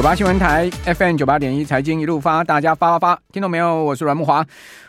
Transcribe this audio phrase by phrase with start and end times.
[0.00, 3.84] 九八新闻台 FM 九八点一财经一路发，大家发发发，听到没有？
[3.84, 4.42] 我是阮木华。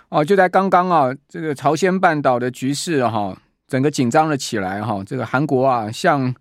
[0.08, 6.34] 哦，就在刚刚啊，这个朝鲜半岛的局势哈、啊，整个紧张了起来哈、这个韩国啊，向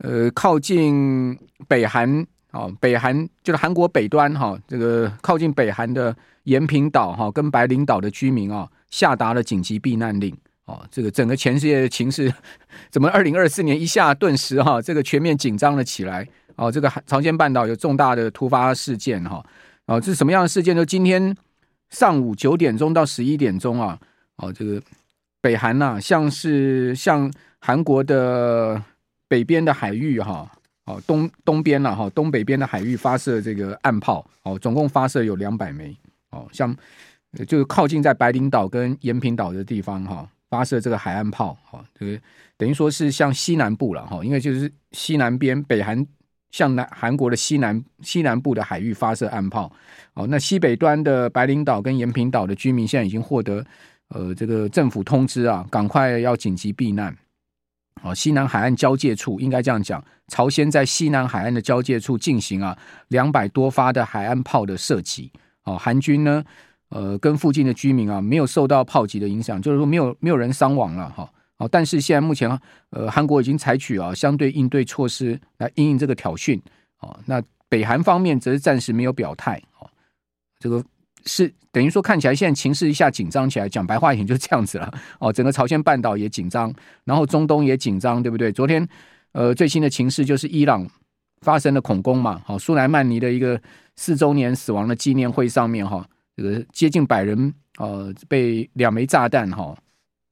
[0.00, 10.36] 呃靠近北韩哦，北韩就是韩国北端哈、这个靠近北韩的延坪岛哈，跟白领岛的居民啊，下达了紧急避难令。
[10.66, 12.30] 哦，这个整个全世界的情势，
[12.92, 16.28] 怎么二零二四年一下顿时哈、这个全面紧张了起来。
[16.56, 19.44] 哦，这个朝鲜半岛有重大的突发事件哈。
[19.86, 20.84] 哦，这是什么样的事件呢？
[20.84, 21.36] 今天。
[21.88, 23.96] 上午九点钟到十一点钟啊，
[24.38, 24.82] 哦，这个
[25.40, 28.82] 北韩呐、像是向韩国的
[29.28, 30.50] 北边的海域哈，
[30.86, 35.96] 哦东东边了哈，东北边的海域发射这个岸炮，哦，总共发射有两百枚，
[36.30, 36.76] 哦，像
[37.46, 42.20] 就是靠近在白领岛跟延平岛的地方哈，发射这个海岸炮，哈，这个
[42.56, 46.04] 等于说是向西南部了哈，因为就是西南边北韩。
[46.50, 49.70] 向南韩国的西南西南部的海域发射岸炮，
[50.14, 53.64] 哦，那西北端的白领岛跟延坪岛的居民现在已经获得
[54.08, 57.14] 呃这个政府通知啊，赶快要紧急避难。
[58.02, 62.76] 哦，西南海岸交界处应该这样讲，朝鲜在西南海岸的交界处进行啊
[63.08, 65.32] 两百多发的海岸炮的射击。
[65.64, 66.44] 哦，韩军呢，
[66.90, 71.28] 呃，跟附近的居民啊没有受到炮击的影响，就是说没有没有人伤亡了哈。
[71.58, 72.50] 哦，但是现在目前，
[72.90, 76.60] 呃，韩国已经采取啊相对应对措施来应应这个挑衅。
[77.00, 79.60] 哦，那北韩方面则是暂时没有表态。
[79.80, 79.88] 哦，
[80.58, 80.84] 这个
[81.24, 84.92] 是等于说看起来现在情势一下紧张起来，讲白话一点就是这样子了。
[85.18, 86.70] 哦，整个朝鲜半岛也紧张，
[87.04, 88.52] 然后中东也紧张，对不对？
[88.52, 88.86] 昨天，
[89.32, 90.86] 呃，最新的情势就是伊朗
[91.40, 92.42] 发生了恐攻嘛。
[92.44, 93.58] 好，苏莱曼尼的一个
[93.96, 99.74] 四周年死亡的纪念会上面，哈，这个接近百人，呃，被两枚炸弹，哈。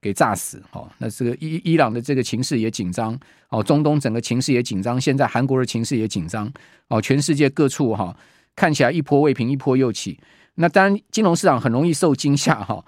[0.05, 6.47] 给炸死哦，那这个伊伊朗的这个情势也紧张哦，中东整个情势也紧张，现在韩国的情势也紧张
[6.89, 8.15] 哦，全世界各处哈
[8.55, 10.19] 看起来一波未平一波又起。
[10.53, 12.85] 那当然，金融市场很容易受惊吓哈。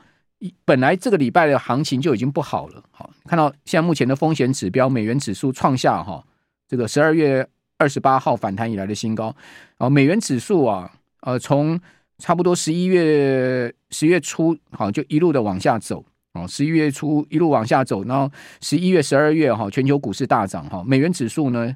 [0.64, 6.24] 本来这个礼拜的行情就已经不好了，好，看到现在目前的风险指标，美元指数创下哈
[6.68, 7.50] 这个十二月
[7.80, 9.36] 二十八号反弹以来的新高
[9.80, 10.92] 啊，美元指数啊，
[11.22, 11.82] 呃，从
[12.20, 16.06] 差不多十一月十月初好就一路的往下走。
[16.38, 18.32] 哦，十一月初一路往下走，然后
[18.62, 21.74] 十一月、十二月哈，全球股市大涨哈，美元指数呢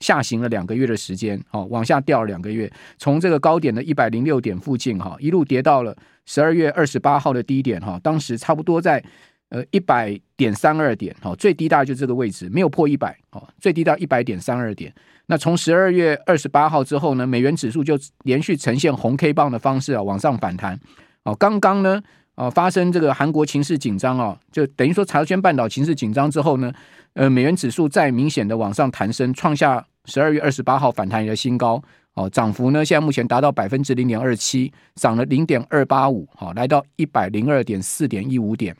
[0.00, 9.02] 下行了两个月的时间，哦，往下掉了两个月，从这个高点的一百零六点附近哈，一路跌到了十二月二十八号的低点哈，当时差不多在
[9.48, 14.92] 呃一百点三二点，哈，最低大概就这个位置，没有破一百，哦，最低到一百点三二点。
[15.26, 20.78] 那从十二月二十八号之后呢，美元指数就连续呈现红 K 棒的方式啊往上反弹，
[21.24, 22.02] 哦，刚刚呢。
[22.34, 26.72] 啊，发生这个韩国情势紧张啊，就等于说朝鲜半岛情势紧张之后呢，
[27.12, 31.82] 呃，美元指数再明显的往上弹升，创下十二月二十八号反弹以来的新高。
[32.14, 38.76] 哦，涨幅呢现在目前达到百分之零点二七，涨了零点二八五，好，来到一百零二点四点一五点。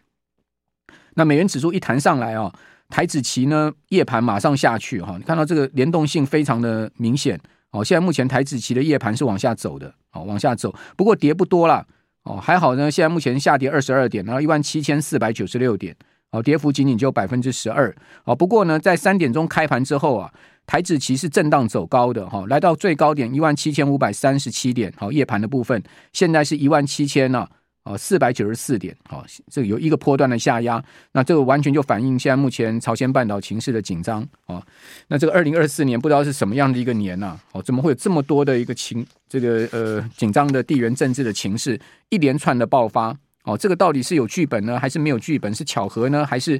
[1.14, 2.52] 那美元指数一弹上来啊，
[2.88, 7.38] 台指期呢夜盘马上下去哈，你看到这个联动性非常的明显。
[7.70, 11.84] 哦，现在目前台指期的夜盘是往下走的，哦，往下走，不过跌不多啦。
[12.24, 15.94] 哦，还好呢，现在目前下跌二十二点，然后一万七千四百九十六点，
[16.30, 17.94] 哦，跌幅仅仅就百分之十二。
[18.24, 20.32] 哦，不过呢，在三点钟开盘之后啊，
[20.66, 25.82] 台指期是震荡走高的，哈、哦，来到最高点一万七千五百三十七点，好、哦，夜盘的部分
[26.12, 27.46] 现在是一万七千呢。
[27.84, 34.62] 哦，四百九十四点，哦，这个有一个波段的下压，那这个完全就反映现在目前朝鲜半岛情势的紧张，哦，
[35.06, 41.78] 那这个二零二四年不知道是什么样的一个年呐，哦，怎么会有这么多的一个情，这个呃紧张的地缘政治的情势，
[42.08, 45.54] 一连串的爆发，哦，这个到底是有剧本呢，还是没有剧本？
[45.54, 46.58] 是巧合呢，还是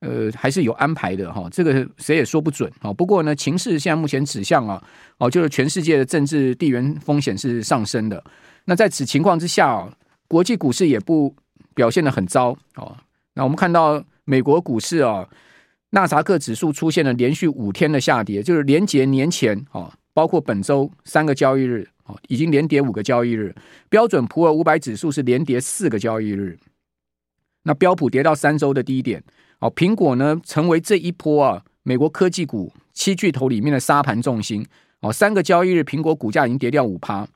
[0.00, 1.32] 呃还是有安排的？
[1.32, 4.84] 哈，这个谁也说不准，哦，不过呢，情势现在目前指向啊，
[5.16, 8.22] 哦，就是全世界的政治地缘风险是上升的，
[8.66, 9.90] 那在此情况之下啊。
[10.28, 11.34] 国际股市也不
[11.74, 12.96] 表现得很糟哦。
[13.34, 15.28] 那我们看到美国股市啊，
[15.90, 23.54] 纳萨克指数出现了连续五天的下跌，就是连结年前哦，包括本周三个交易日哦，已经连跌五个交易日。
[23.88, 26.58] 标准普尔五百指数是连跌四个交易日。
[27.62, 29.22] 那标普跌到三周的低点
[29.58, 29.70] 哦。
[29.74, 34.66] 苹果呢，成为这一波啊美国科技股七巨头里面的沙盘重心。
[35.00, 37.28] 哦，三个交易日苹果股价已经跌掉五趴。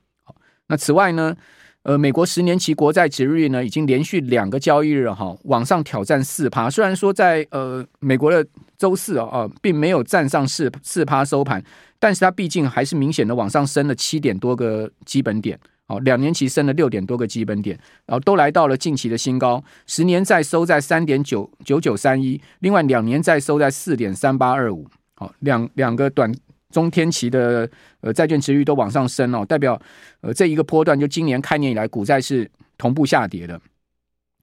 [0.67, 1.35] 那此外呢，
[1.83, 6.69] 呃，美国十年期国债殖利率呢，已经连续两个交易日哈往上挑战四趴。
[6.69, 8.45] 虽然说在呃美国的
[8.77, 11.63] 周四啊、呃，并没有站上四四趴收盘，
[11.97, 15.59] 但是它毕竟还是明显的往上升了七点多个基本点。
[15.87, 19.61] 哦，两年期升了六点多个基本点，然后都来到了近期的新高。
[19.87, 24.87] 十年债收在三点九九九三一，另外两年债收在四点三八二五。
[25.15, 26.31] 好，两两个短
[26.71, 27.69] 中天期的
[27.99, 29.79] 呃债券殖率都往上升哦，代表
[30.21, 33.59] 呃这一个波段就今年开年以来股债是同步下跌的。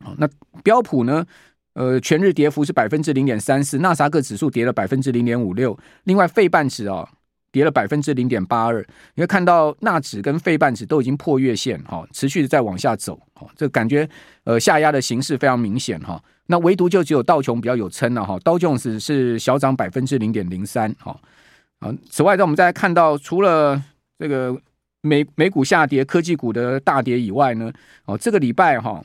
[0.04, 0.28] 好，那
[0.62, 1.26] 标普呢？
[1.74, 7.08] 呃，全日跌幅是百分之零点三四，纳斯达克指数跌了百分之零点五六，另外费半指哦。
[7.50, 14.06] 跌了百分之零点八二，你会看到纳指跟费半指都已经破月线，哈，持续的在往下走，哈，这感觉
[14.44, 16.22] 呃下压的形势非常明显，哈。
[16.48, 21.18] 那唯独就只有道琼比较有撑了，哈，道琼斯是小涨百分之零点零三，哈。
[21.80, 23.80] 啊，此外，让我们再看到，除了
[24.18, 24.56] 这个
[25.00, 27.72] 美美股下跌、科技股的大跌以外呢，
[28.04, 29.02] 哦，这个礼拜哈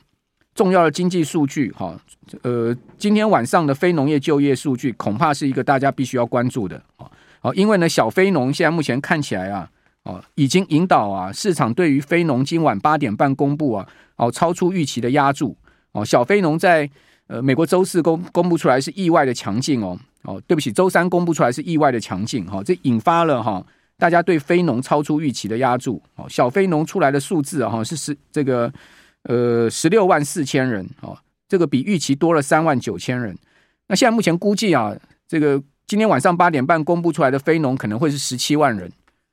[0.55, 1.99] 重要的经济数据，哈，
[2.41, 7.09] 呃，今天晚上的非农业就业数据恐怕是一个大家必须要关注的，啊。
[7.41, 9.69] 哦，因为呢，小非农现在目前看起来啊，
[10.03, 13.85] 哦，已经引导啊市场对于非农今晚八点半公布啊，
[14.15, 15.57] 哦，超出预期的压注。
[15.91, 16.89] 哦，小非农在
[17.27, 23.65] 呃美国周四公公布出来是意外的强劲哦，哦，对不起，周三公布出来是意外的强劲哈，这引发了哈
[23.97, 28.71] 大家对非农超出预期的压注哦，小非农出来的数字哈是十这个
[29.23, 31.17] 呃十六万四千人哦，
[31.47, 33.37] 这个比预期多了三万九千人，
[33.87, 34.95] 那现在目前估计啊
[35.27, 35.61] 这个。
[35.85, 38.89] 今天晚上八点半公布出来的非农可能会是十七万人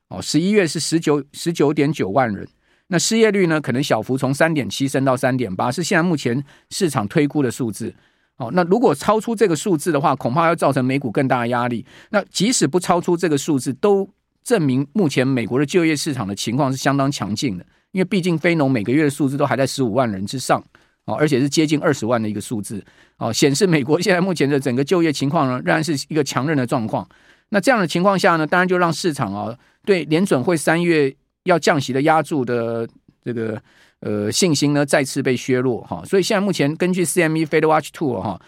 [0.09, 2.47] 哦，十一月是十九十九点九万人。
[2.89, 7.95] 那失业率呢，可能小幅从三点七升到三点八，是现在目前市场推估的数字
[8.41, 8.51] 哦。
[8.53, 11.87] 那如果超出这个数字的话，恐怕要造成美股更大的压力。
[12.11, 14.11] 那即使不超出这个数字，都
[14.43, 20.61] 证明目前美国的就业市场的情况是相当强劲的，因为毕竟非农每个月的数字都还在十五万人之上。
[21.07, 22.81] 哦而且是接近二十万的一个数字，
[23.17, 27.09] 哦，显示美国现在目前的整个就业情况呢，仍然是一个强韧的状况。
[27.49, 31.13] 那这样的情况下呢，当然就让市场啊，对联准会三月
[31.45, 32.87] 要降息的压注的
[33.25, 33.61] 这个
[34.01, 36.03] 呃信心呢，再次被削弱哈。
[36.05, 38.41] 所以现在目前根据 CME Fed Watch Two 哈，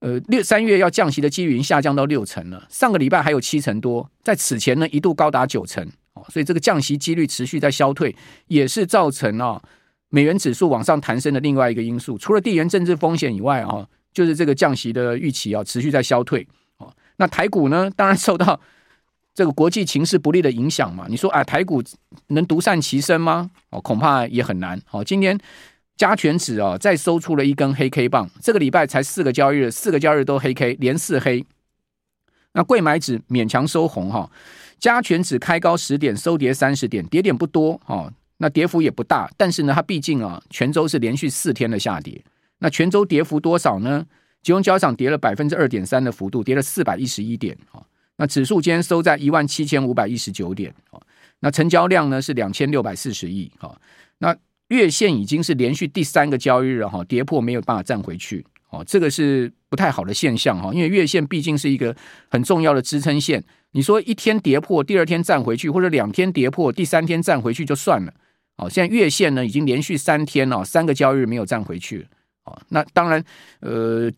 [0.00, 8.14] 呃六三月要降息的几率已经下降到六成了，上个礼拜还有七成多，在此前呢一度高达九成，哦，所以这个降息几率持续在消退，
[8.46, 9.62] 也是造成啊。
[10.10, 16.48] 美元指数往上弹升的另外一个因素，除了地缘政治风险以外啊，就是这个降息的预期啊，持续在消退。
[16.78, 18.58] 哦，那台股呢，当然受到
[19.38, 21.06] 这个国际情势不利的影响嘛。
[21.08, 21.80] 你说啊，台股
[22.30, 23.48] 能独善其身吗？
[23.70, 24.76] 哦，恐怕也很难。
[24.90, 25.38] 哦，今天
[25.96, 28.28] 加权指啊，再收出了一根黑 K 棒。
[28.42, 31.46] 这个礼拜才四个交易日，四个交易日都黑 K，连四黑。
[32.54, 34.28] 那柜买指勉强收红哈，
[34.80, 38.12] 加权指开高十点，收跌三十点，跌点不多哈。
[38.38, 42.20] 那跌幅也不大，但是呢，它毕竟啊，全周是连续四天的下跌。
[42.58, 44.04] 那全周跌幅多少呢？
[44.42, 47.56] 集中交易场跌了百分之二点三的幅度，跌了四百一十一点。
[48.18, 50.74] 那指数今天收在一万七千五百一十九点。
[51.40, 53.50] 那成交量呢是两千六百四十亿。
[54.18, 54.36] 那
[54.68, 58.44] 月线已经是连续第三个交易日哈，跌破没有办法站回去。
[58.70, 61.96] 哦，这个是不太好的现象哈，因为月线毕竟是一个
[62.28, 63.42] 很重要的支撑线。
[63.70, 68.12] 你说一天跌破，第二天站回去，或者两天跌破，第三天站回去就算了。
[68.56, 72.06] 哦，现在月线呢已经连续三天了，三个交易日没有站回去。
[72.44, 73.24] 哦，那当然，
[73.60, 74.10] 呃，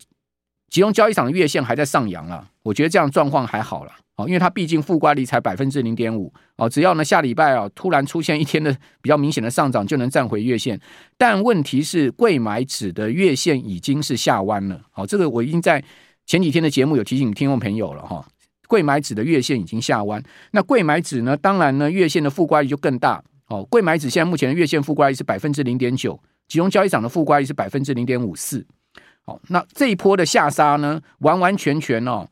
[0.71, 2.47] 集中交易场的月线还在上扬了。
[2.63, 3.91] 我觉得这样状况还好了。
[4.15, 6.33] 哦，因为它毕竟负乖离才百分之零点五。
[6.55, 10.79] 哦，只要呢下礼拜啊突然出现一天的比较明显的上涨，就能站回月线。
[11.17, 14.81] 但问题是，柜买指的月线已经是下弯了。
[14.91, 15.83] 好，这个我已经在
[16.25, 18.25] 前几天的节目有提醒听众朋友了哈。
[18.69, 23.21] 柜买指的月线已经下弯，那柜买指呢，当然呢，月线的负乖率就更大。
[23.47, 28.65] 哦，柜买指现在目前的月线负乖率是百分之零点九，集中交易场的负乖率是百分之零点五四。
[29.25, 32.27] 好，那这一波的下杀呢，完完全全哦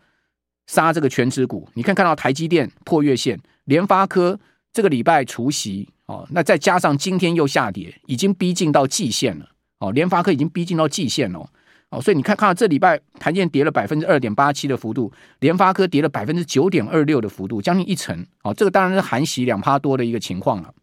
[0.67, 1.69] 杀这个权值股。
[1.75, 4.39] 你看看到台积电破月线，联发科
[4.73, 9.49] 这个礼拜除息哦，那再加上今天又下跌，已经逼近到季线了。
[9.79, 11.49] 哦，联发科已经逼近到季线了。
[11.89, 18.25] 哦，所以你看看到这礼拜台积电跌了百分之二点八七的幅度，联发科跌了百分之九点二六的幅度，将近一成。
[18.43, 20.73] 哦，这个当然是含息两趴多的一个情况了。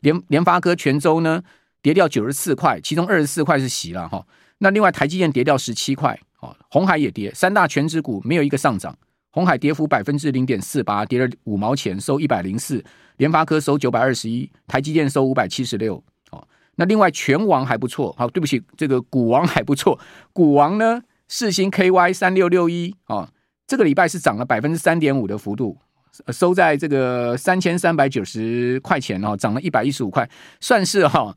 [0.00, 1.42] 联联发科全周呢
[1.80, 4.24] 跌掉九十四块，其中二十四块是息了哈。
[4.58, 8.96] 那另外台积电跌掉十七块，哦，红海也跌，三大权值股没有一个上涨。
[9.30, 12.82] 红海跌幅百分之零点四八，跌了五毛钱，收一百零四。
[13.18, 16.02] 联发科收九百二十一，台积电收五百七十六。
[16.30, 16.46] 哦，
[16.76, 19.98] 那另外全王还不错，好，对不起，这个股王还不错。
[20.32, 23.28] 股王呢，世星 KY 三六六一，哦，
[23.66, 25.76] 这个礼拜是涨了百分之三点五的幅度。
[26.32, 30.26] 收在这个三千三百九十块钱哦，涨了一百一十五块，
[30.60, 31.36] 算是哈、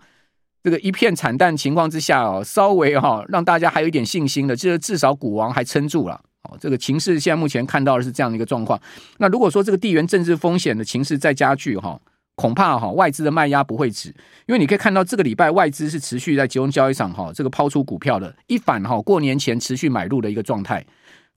[0.61, 6.57] 这个一片惨淡情况之下哦，稍微哈、哦、让大家还有一点信心的，就是至少股王还撑住了哦。
[6.59, 8.79] 这个情势现在目前看到的是这样的一个状况。
[9.17, 12.01] 那如果说这个地缘政治风险的情势再加剧哈、哦，
[12.35, 14.09] 恐怕哈、哦、外资的卖压不会止，
[14.47, 20.85] 因为你可以看到这个礼拜外资是持续在集中交易场哈、哦、这个抛出股票的，一反哈、哦、过年前持续买入的一个状态。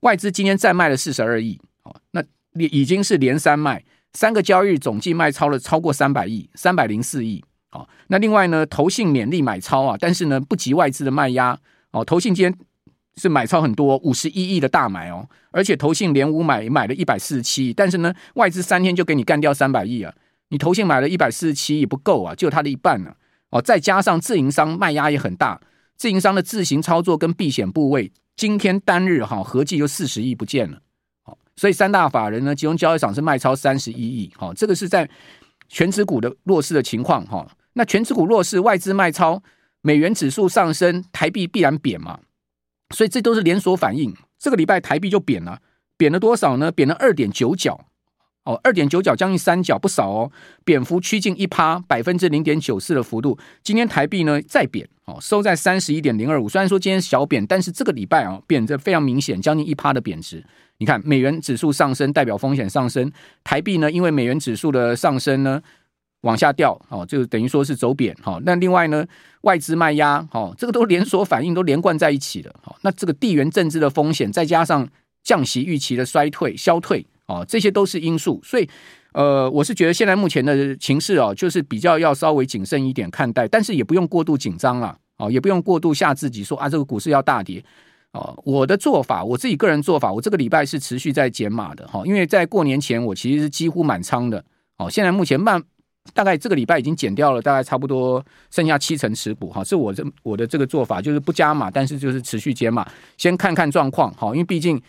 [0.01, 2.21] 外资今天再卖了四十二亿，哦，那
[2.55, 7.41] 已经是连三卖，三个交易日总计卖超了超过三百亿，三百零四亿，
[7.73, 11.57] 哦，那另外呢，投信勉力买超啊，但是呢，不及外资的卖压，
[11.91, 12.55] 哦，投信今天
[13.15, 20.13] 是买超很多，五十一亿的大买哦，而且投信连五买买了一百四十七亿，但是呢，外资三天就给你干掉三百亿啊，
[20.49, 23.15] 你投信买了一百四十七亿不够啊，就它的一半呢、
[23.49, 25.59] 哦，再加上自营商卖压也很大，
[25.97, 28.11] 自营商的自行操作跟避险部位。
[28.35, 30.79] 今天单日哈合计就四十亿不见了，
[31.23, 35.09] 好，所以三大法人呢，集中交易场是卖超三十一亿，好，这个是在
[35.69, 37.47] 权值股的弱势的情况哈。
[37.73, 39.41] 那权值股弱势，外资卖超，
[39.81, 42.19] 美元指数上升，台币必然贬嘛，
[42.93, 44.13] 所以这都是连锁反应。
[44.37, 45.59] 这个礼拜台币就贬了，
[45.97, 46.71] 贬了多少呢？
[46.71, 47.85] 贬了二点九角。
[48.45, 50.29] 哦，二点九角将近三角，不少哦，
[50.65, 53.39] 贬幅趋近一趴，百分之零点九四的幅度。
[53.63, 56.49] 今天台币呢再贬，哦，收在三十一点零二五。
[56.49, 60.43] 虽然说今天小贬，但是这个礼拜啊，贬值非常明显，将近一趴的贬值。
[60.79, 63.07] 你看，美元指数上升，代表风险上升；
[63.45, 65.61] 台币呢，因为美元指数的上升呢，
[66.23, 68.13] 往下掉，哦，就等于说是走贬。
[68.21, 69.05] 好，那另外呢，
[69.41, 72.53] 外资卖压，哦，这个都连锁反应，都连贯在一起的。
[72.61, 74.85] 好，那这个地缘政治的风险，再加上
[75.23, 77.05] 降息预期的衰退、消退。
[77.25, 78.67] 哦，这些都是因素，所以，
[79.13, 87.63] 呃，我是觉得现在目前的情势哦，就是比较要稍微谨慎一点看待，但是也不用过度紧张了，哦，也不用过度吓自己说啊，这个股市要大跌，
[88.11, 94.43] 哦，我的做法，我自己个人做法，我这个礼拜是持续在减码的，哈、因为在过年前我其实是几乎满仓的，
[94.77, 95.63] 哦，现在目前慢，
[96.13, 102.85] 大概这个礼拜已经减掉了，大概差不多剩下七成持股，哈、哦，是我这我的这个做法，就是不加码，但是就是持续减码，
[103.17, 104.81] 先看看状况，哈、哦，因为毕竟。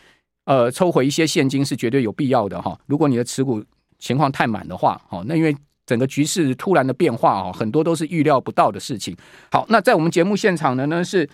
[0.47, 2.78] 呃，抽回一些现金是绝对有必要的哈。
[2.85, 3.64] 如果你的持股
[3.99, 5.56] 情况太满的话，好，那因为
[5.87, 9.16] 整个局势突然的变化啊，很多都是预料不到的事情。
[9.50, 11.26] 好，那在我们节目现场的呢是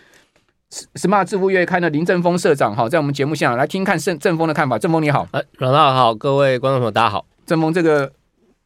[0.94, 4.78] Smart 致富月刊的林正峰社长哈，在我们节目现场来听看正正峰的看法。
[4.78, 7.26] 正峰你好，哎，老大好，各位观众朋友大家好。
[7.44, 8.12] 正峰这个。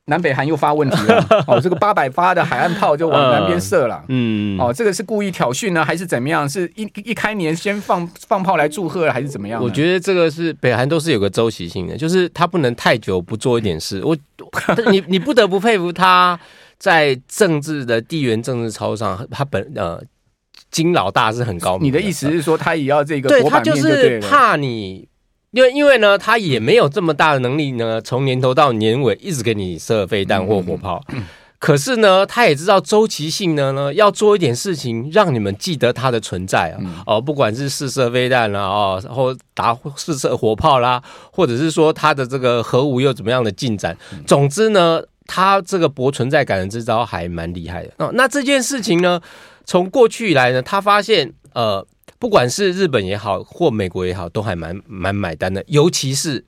[0.06, 6.46] 南北韩又发问题了， 哦，这个八百发的海岸炮就往南边射了，嗯，哦，这个是故意挑衅呢，还是怎么样？
[6.46, 9.62] 是一一开年先放放炮来祝贺，还是怎么样？
[9.62, 14.02] 我觉得这个是北韩都是有个周期性的，就是他不能太久不做一点事。
[14.04, 14.14] 我，
[14.90, 16.38] 你你不得不佩服他
[16.78, 19.98] 在政治的地缘政治操上，他本呃
[20.70, 21.86] 金老大是很高明。
[21.86, 25.08] 你的意思是说，他也要这个对他就是怕你。
[25.54, 31.00] 因为因为呢，他也没有这么大的能力呢，从年头到年尾一直给你射飞弹或火炮。
[31.10, 31.24] 嗯嗯、
[31.60, 36.76] 可是呢，他也知道周期性呢呢，要做一点事情，让你们记得他的存在啊。
[36.80, 43.96] 嗯、哦，不管是试射飞弹啦，哦，然后打试射火炮啦，或者是说他的这个核武又怎么样的进展。
[44.12, 47.92] 嗯、总之呢，他这个博存在感的这招还蛮厉害的。
[47.98, 49.20] 哦，那这件事情呢，
[49.64, 51.86] 从过去以来呢，他发现呃。
[52.24, 55.62] 不管是日本也好，或美国也好，都还蛮蛮买单的。
[55.66, 56.42] 尤其是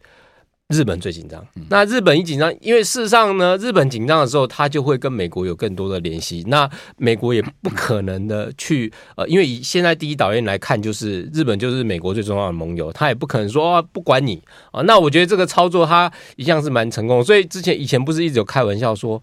[0.69, 1.47] 日本最紧张。
[1.69, 6.43] 那日本一紧张，因为事实上呢，日本紧张的时候，他就会跟美国有更多的联系。
[6.47, 6.67] 那
[6.97, 14.43] 美国也不可能的去呃，因为以现在第一导演来看，就是日本就是美国最重要的盟友，他也不可能说、啊、不管你
[14.73, 14.81] 啊。
[14.81, 17.23] 那我觉得这个操作他一向是蛮成功。
[17.23, 19.23] 所以之前以前不是一直有开玩笑说。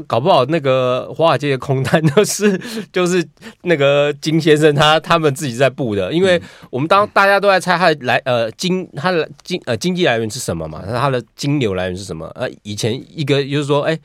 [0.00, 2.60] 搞不好那个华尔街的空单就是
[2.92, 3.26] 就是
[3.62, 10.82] 那个金先生他他们自己在布的，因为我们当大家都在猜他的来呃金他的经呃经济来源是什么嘛？
[10.86, 12.26] 他的金流来源是什么？
[12.34, 13.98] 呃，以前一个就是说，哎，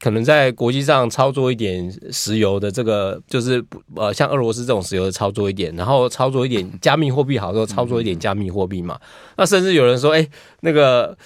[0.00, 3.64] 可能在国际上操作一点石油的这个，就是
[3.94, 8.98] 呃像俄罗斯这种石油的操作一点，然后操作一点加密货币好的时候操作一点加密货币嘛。
[9.36, 10.28] 那甚至有人说，哎，
[10.60, 11.16] 那个。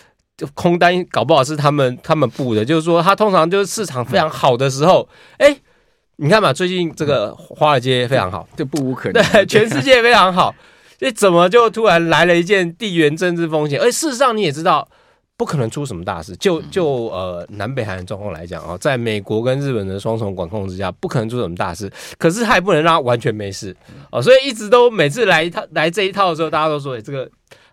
[0.40, 5.06] 就空单搞不好是他们他们布的，就是说他通常就是市场非常好的时候，
[5.36, 5.62] 哎、欸，
[6.16, 10.54] 你看嘛，最近这个华尔街非常好，这不无可能，对， 全世界非常好，
[11.00, 13.78] 哎，怎么就突然来了一件地缘政治风险？
[13.78, 14.88] 而事实上你也知道，
[15.36, 16.34] 不可能出什么大事。
[16.36, 21.92] 就就呃南北韩的状况来讲啊，在美国跟日本的双重管控之下，不可能出什么大事。
[22.16, 23.76] 可是他也不能让他完全没事
[24.10, 27.30] 哦，所以一直都每次来一套来这一套的时候，大家都说，哎，这个。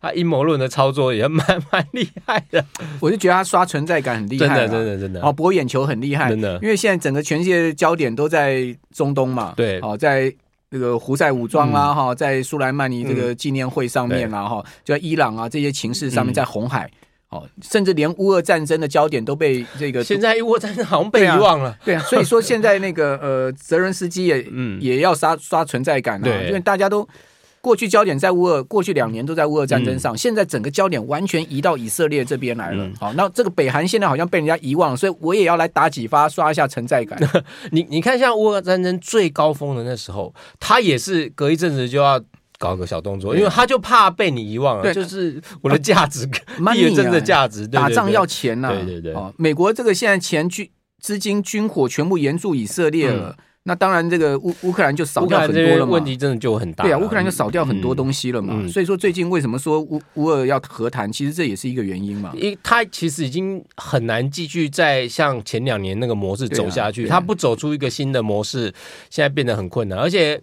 [0.08, 2.64] 他阴谋论的操作也蛮 蛮厉害的，
[3.00, 10.34] 我就觉得他刷存在感很厉害，真的真的真的，哦，博眼球很厉害，真的，因为现在整个全世界的焦点都在中东嘛，对，哦，在
[10.70, 16.92] 那个胡塞武装啦，哈，在苏莱曼尼这个纪念会上面啦，哈，就在伊朗啊这些情势上面，在红海，
[17.30, 24.78] 哦，甚至连乌俄战争的焦点都被这个现在乌俄战争好像被遗忘了，对啊，对啊，所以说现在那个呃泽伦斯基也嗯。
[24.82, 27.08] 也要刷刷存在感啊，因为大家都
[27.68, 32.86] 过去焦点在乌俄，过去两年都在乌俄战争上，嗯、现在整个焦点完全移到以色列这边来了。
[32.86, 37.20] 嗯、好，那这个北韩现在好像被人家遗忘，所以我也要来打几发，刷一下存在感。
[37.72, 42.24] 你你看，像乌俄战争最高峰的那时候，他也是隔一阵子就要。
[42.60, 46.26] 搞个小动作，因为他就怕被你遗忘了，就是我的价值，
[46.74, 49.16] 地缘政治的价值，打仗要钱呐，对对对。
[49.38, 50.68] 美国这个现在钱军
[51.00, 55.92] 资金军火全部援助以色列了，那当然这个乌乌克兰就少掉很多了嘛。
[55.92, 56.86] 问题真的就很大。
[56.86, 58.66] 对啊，乌克兰就少掉很多东西了嘛。
[58.70, 62.32] 所以说最近为什么说乌乌尔要和谈，其实这也是一个原因嘛。
[62.38, 68.74] 因他其实已经很难继续再像前两年那个模式走下去，他不走出一个新的模式，
[69.10, 70.42] 现在变得很困难，而且。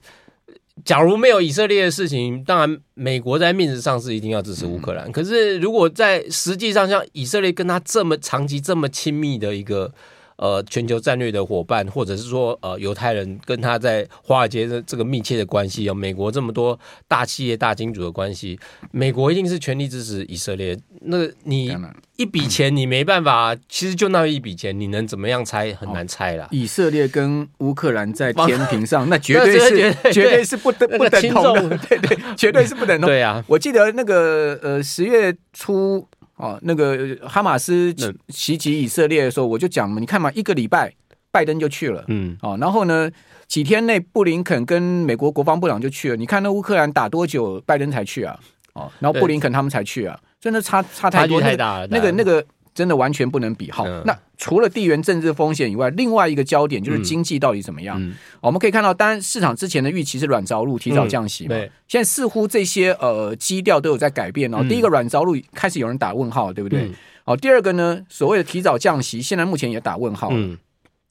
[0.85, 5.11] 假如没有以色列的事情，当然美国在面子上是一定要支持乌克兰。
[5.13, 9.93] 可是如果在实际上，像以色列跟他这么长期、这么亲密的一个。
[10.37, 18.59] 呃，全球战略的伙伴，或者是说，呃，犹太人跟他在华尔街的这个密切的关系，有美国这么多大企业、大金主的关系，
[18.91, 20.77] 美国一定是全力支持以色列。
[21.07, 21.77] 那你
[22.17, 25.73] 一笔钱你没办法，其实就那一笔钱，你能怎么样猜？
[25.75, 26.49] 很难猜啦。
[26.51, 33.09] 以色列跟乌克兰在天平上，那绝对是绝对是不等不等同的，对对，绝对是不等同。
[33.09, 36.09] 对啊，我记得那个呃十月初。
[36.37, 37.95] 哦，那个哈马斯
[38.29, 40.93] 袭击以色列的时候，我就讲嘛，你看嘛，一个礼拜
[41.31, 43.11] 拜登就去了，嗯，哦，然后呢，
[43.47, 48.39] 几天内布林肯跟美国国防部长就去了，你看那乌克兰打多久，拜登才去啊？
[48.75, 52.45] 哦，然后布林肯他们才去啊，真的差差太多，太大了，那个那个。
[52.75, 53.71] 真的完全不能比。
[53.71, 58.01] 好，嗯、那除了地缘政治风险以外，另外一个焦点就是经济到底怎么样？
[58.03, 61.55] 嗯嗯、我们可以看到，当然市场之前的预期是软着陆，提早降息嘛。
[61.87, 64.59] 现在似乎这些呃基调都有在改变哦。
[64.61, 66.83] 嗯、第一个软着陆开始有人打问号，对不对？
[66.83, 70.29] 嗯、好，第二个呢，所谓的提早降息，现在目前也打问号。
[70.33, 70.59] 嗯，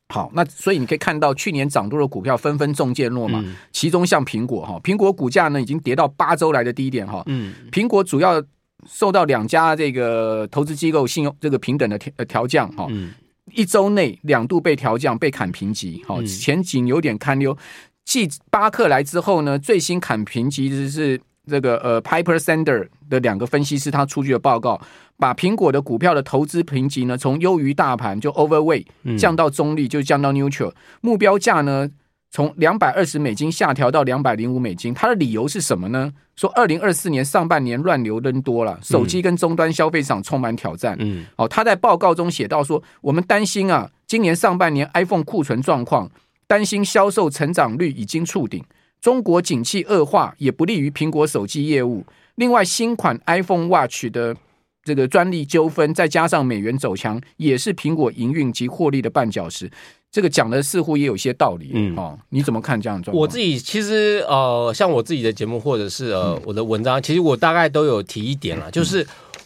[0.10, 7.24] 好，那所以你可以看到，去年涨多的股票纷纷中箭落马，嗯、其中像苹果哈，苹果股价呢已经跌到八周来的低点哈。
[7.28, 8.44] 嗯，苹果主要。
[8.86, 12.86] 受到两家这个投资机构信用这个平等的调调降哈，
[13.52, 17.58] 一周内两度被调降，被砍评级，好，前景有点堪忧。
[18.06, 24.82] 继巴克莱之后呢，最新砍评级的是这个呃 Piper Sandler 的两个分析师他出具的报告，
[25.18, 28.86] 把苹果的股票的投资评级呢从优于大盘就 overweight
[29.18, 31.90] 降到中立，就降到 neutral，目标价呢。
[32.34, 36.12] 从两百二十美金下调到两百零五美金，它的理由是什么呢？
[36.36, 40.98] 说二零二四年上半年乱流扔多了，手机跟终端消费上充满挑战。
[41.00, 46.10] 嗯，哦，他在报告中写到说，我们担心啊，今年上半年 iPhone 库存状况，
[46.48, 48.64] 担心销售成长率已经触顶，
[49.00, 52.04] 中国景气恶化也不利于苹果手机业务。
[52.34, 54.36] 另外，新款 iPhone Watch 的
[54.84, 59.70] 这个专利纠纷，再加上美元走强，也是苹果营运及获利的绊脚石。
[60.14, 63.20] 这个讲的似乎也有些道理，嗯，哦，你怎么看这样的状况？
[63.20, 69.04] 我自己其实呃，像我自己的节目或者是呃我的文章，其实我大概都有提一点啦，就是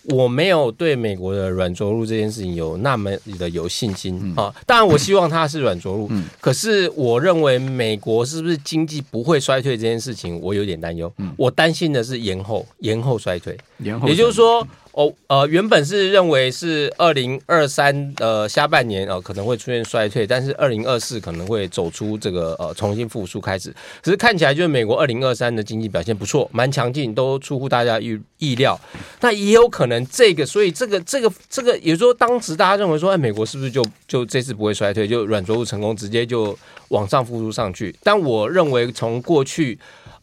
[0.09, 4.53] 我没有对美国的软着陆这件事情有那么的有信心啊。
[4.65, 11.09] 当然，我希望它是软着陆，可是我认为美国是不是经济不会衰退这件事情，我有点担忧。
[11.37, 14.67] 我担心的是延后延后衰退，延后，也就是说。
[14.97, 23.71] 哦，呃，原本是认为是二零二三呃下半年呃可能会出现衰退，但是二零二四可能会走出这个呃重新复苏开始。
[24.01, 28.79] 可是看起来就是美国二零二三的经济表现不错，蛮强劲，都出乎大家预意料。
[29.21, 36.57] 那也有可能这个，所以这个这个这个，也就是说当时大家认为说，哎，美国是不是就就这次不会衰退，就软着陆成功，直接就
[36.87, 37.95] 往上复苏上去？
[38.01, 39.77] 但我认为从过去。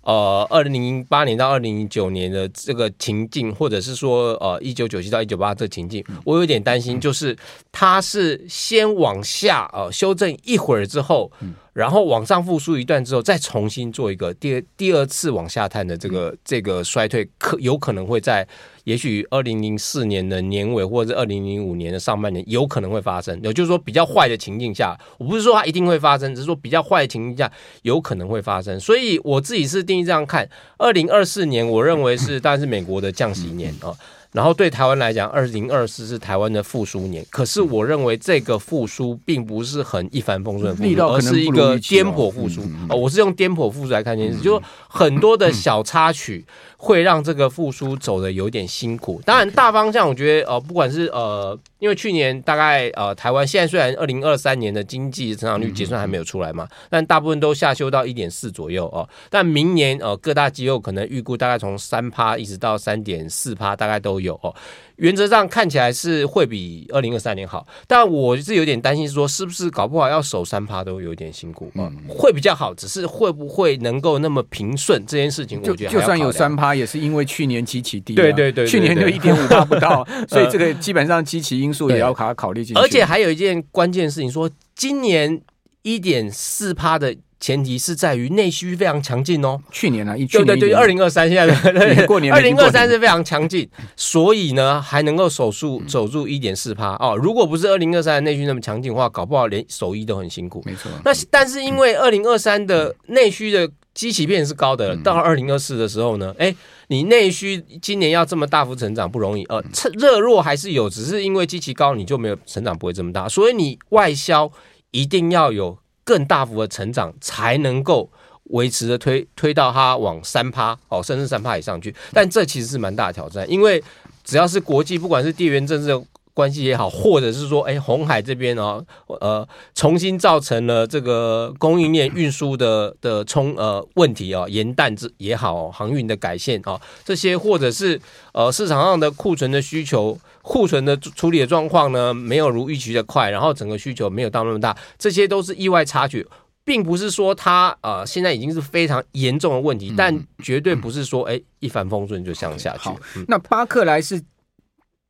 [0.05, 7.37] 呃，二零零八年到二零零九年的这个情境，或者是说，呃，一九九七到一九八这个情境，我有点担心，就是
[7.73, 11.33] 它是先往下呃修正一会儿之后，
[11.75, 18.49] 然后往上复苏一段之后，再重新做一个第二第二次往下探的这个这个衰退，可有可能会在。
[18.85, 23.41] 也许二零零四年的年尾，或者是二零零五年的上半年，有可能会发生。
[23.43, 28.79] 也就是说，比较坏的情境下，我不是说它一定会发生，只是说比较坏的情境下，有可能会发生。
[28.79, 33.89] 所以我自己是定义这样看：二零二四年，我认为是当然是美国的降息年啊。
[34.35, 37.25] 然后对台湾来讲，二零二四是台湾的复苏年。
[37.31, 42.61] 可是我认为这个复苏并不是很一帆风顺的复苏，而是一个颠簸复苏。
[42.89, 46.45] 哦，我是用颠簸复苏来看这件事，就是很多的小插曲。
[46.85, 49.19] 会让这个复苏走的有点辛苦。
[49.25, 59.09] 当然，大方向我觉得，呃，不管是呃，因为去年大概呃，台湾现在虽然二零二三年的经济成长率结算还没有出来嘛，但大部分都下修到一点四左右哦。
[59.31, 64.55] 但明年呃，各大机构可能预估大概从三趴一直到三点四趴，大概都有哦。
[64.97, 82.81] 原则上看起来是会比二零二三年好，但我是有点担心，说是不是搞不好要守三趴都有点辛苦，嗯，会比较好，只是会不会能够那么平顺这件事情，我觉得就算有三趴，也是因为去年基期低，对对对，去年就一点五趴不到， 所以这个基本上基期因素也要考考虑进去。
[82.81, 85.43] 而且还有一件关键事情，说今年
[85.83, 87.17] 一点四趴的。
[87.45, 89.61] 前提是在于内需非常强劲哦。
[89.71, 91.47] 去年啊，一对对对，二零二三现在
[91.95, 97.15] 的过年二零二三是非常强劲，所以呢还能够守住守住一点四趴哦。
[97.15, 100.63] 如果不是二零二三的内需那么强劲的话，搞不好连守一都很辛苦。
[100.65, 100.91] 没错。
[101.05, 106.57] 那但是因为二零二三的内需的基期变是高的，到二零二四的时候呢，哎，
[106.89, 114.51] 你内需今年要这么大幅成长不容易呃，热弱还是有，只是因为基期高，你就没有成长不会这么大，所以你外销
[114.93, 115.77] 一定要有。
[116.05, 118.09] 更大幅的成长才能够
[118.51, 121.95] 维持着推推到它往三趴哦，甚至三趴以上去。
[122.13, 123.83] 但这其实是蛮大的挑战，因为
[124.23, 137.99] 只要是国际，不管是地缘政治关系也好，或者是说，哎，红海这边哦，呃，重新造成了这个供应链运输的的冲呃问题哦，盐淡之也好，航运的改线哦，这些或者是
[138.33, 140.19] 呃市场上的库存的需求。
[140.47, 146.27] 库存的处理的状况呢，没有如预期的快，然后整个需求没有到那么大，这些都是意外插曲，
[146.67, 152.81] 并不是说它呃现在已经是非常严重的问题，嗯、但绝对不是说哎一帆风顺就向下去。
[152.81, 154.23] 好，嗯、那巴克莱是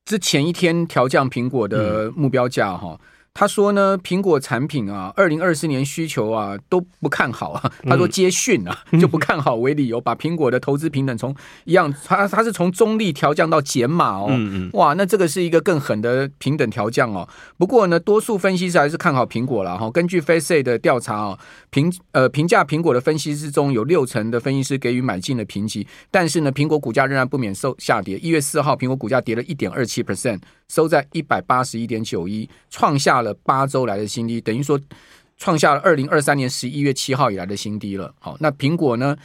[0.04, 2.98] 之前一天调降苹果的目标价哈。
[3.00, 7.72] 嗯他说呢，苹果产品啊，二零二四年需求啊都不看好啊。
[7.82, 14.30] 他说接讯啊，就不看好为理由，把苹果的投资平等从一样，他他是从中立调降到减码哦。
[14.74, 17.28] 哇，那这个是一个更狠的平等调降哦。
[17.58, 19.90] 不过呢，多数分析师还是看好苹果了哈。
[19.90, 21.36] 根据 FactSet 的调查哦，
[21.70, 28.16] 评呃评价苹果的分析师中有六成的分析师给予买进的评级，但是呢，苹果股价仍然不免受下跌。
[28.18, 30.38] 一月四号，苹果股价跌了一点二七 percent。
[30.68, 34.80] 收在一百八十一点九一，创下了八周来的新低，等于说
[35.36, 38.14] 创下了二零二三年十一月七号以来的新低了。
[38.18, 39.16] 好，那苹果呢？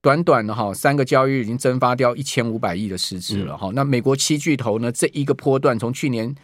[0.00, 3.56] 短短的哈三个交易日已经蒸发掉一千五百亿的市值了。
[3.56, 4.92] 好，那美国七巨头呢？
[4.92, 6.34] 这一个波段从去年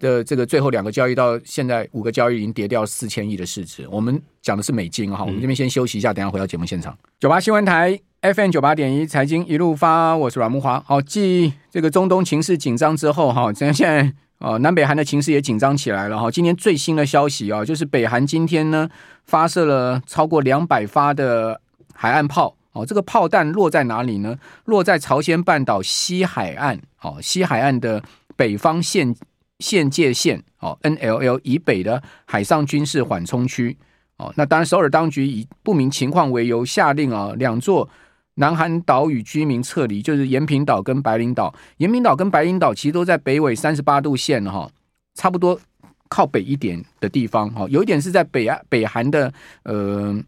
[0.00, 3.86] 的这个最后两个交易到现在五个交易已经跌掉四千亿的市值。
[3.88, 6.98] 我们讲的是美金哈，我们这边先休息一下，等下回到节目现场。
[7.20, 8.00] 九八新闻台。
[8.22, 10.78] FM 九八点一财经一路发，我是阮木华。
[10.86, 16.18] 好，继这个中东情势紧张之后，哈，现在呃南北韩的情势也紧张起来了。
[16.20, 18.90] 哈，今天最新的消息啊，就是北韩今天呢
[19.24, 21.62] 发射了超过两百发的
[21.94, 22.54] 海岸炮。
[22.72, 24.38] 哦，这个炮弹落在哪里呢？
[24.66, 26.78] 落在朝鲜半岛西海岸。
[27.00, 28.02] 哦，西海岸的
[28.36, 29.16] 北方限
[29.60, 33.76] 限界线哦 NLL 以北的海上军事缓冲区。
[34.16, 37.88] 哦，那当然，首尔当局以不明情况为由，下令啊两座。
[38.34, 41.54] 南韩岛屿居民撤离，就是延平岛跟白领岛。
[41.76, 44.70] 延平岛跟白领岛其实都在北纬三十八度线哈，
[45.14, 45.60] 差不多
[46.08, 47.66] 靠北一点的地方哈。
[47.68, 49.32] 有一点是在北岸北韩的
[49.64, 50.18] 呃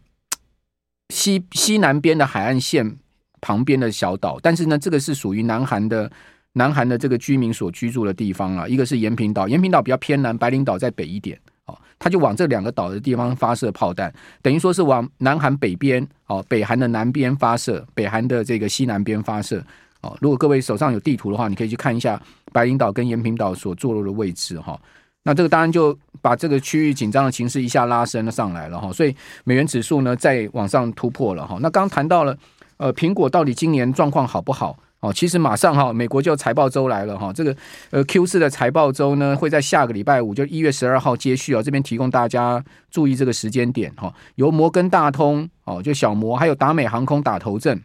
[1.09, 2.97] 西西南边的海岸线
[3.41, 6.11] 旁边的小岛，但是呢，这个是属于南韩的
[6.53, 8.67] 南韩的这个居民所居住的地方啊。
[8.67, 11.37] 一个是延平岛，延平岛比较偏南，白领岛在北一点。
[11.65, 19.63] 哦他就往这两个岛的地方发射炮弹，等于说是往南韩北边哦，北韩的南边发射，北韩的这个西南边发射
[20.01, 20.13] 哦。
[20.19, 24.77] 如果各位手上有地图的话，你可以去看一下白领岛跟延平岛所坐落的位置哈。
[25.23, 28.91] 那这个当然就把这个区域紧张的情势一下拉升了上来了哈。
[28.91, 31.57] 所以美元指数呢再往上突破了哈。
[31.61, 32.37] 那刚谈到了
[32.75, 34.77] 呃，苹果到底今年状况好不好？
[35.03, 37.33] 哦，其实马上哈，美国就财报周来了哈。
[37.33, 37.53] 这个
[37.89, 41.61] 呃 Q 四的财报周呢，会在下个礼拜五，就一月十二号接续啊。
[41.61, 44.13] 这边提供大家注意这个时间点哈。
[44.35, 47.83] 由摩根大通哦，就小摩还有达美航空打头阵。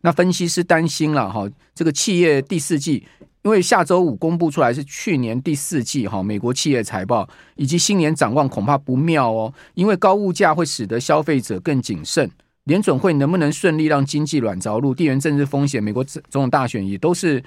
[0.00, 3.06] 那分析师担心了哈，这个企业第四季，
[3.42, 12.28] 因为下周五公布出来是去年第四季哈，美国企业财报以及新年展望恐怕不妙哦，因为高物价会使得消费者更谨慎。
[12.66, 14.92] 联准会能不能顺利让经济软着陆？
[14.92, 17.42] 地缘政治风险，美国总统大选也都是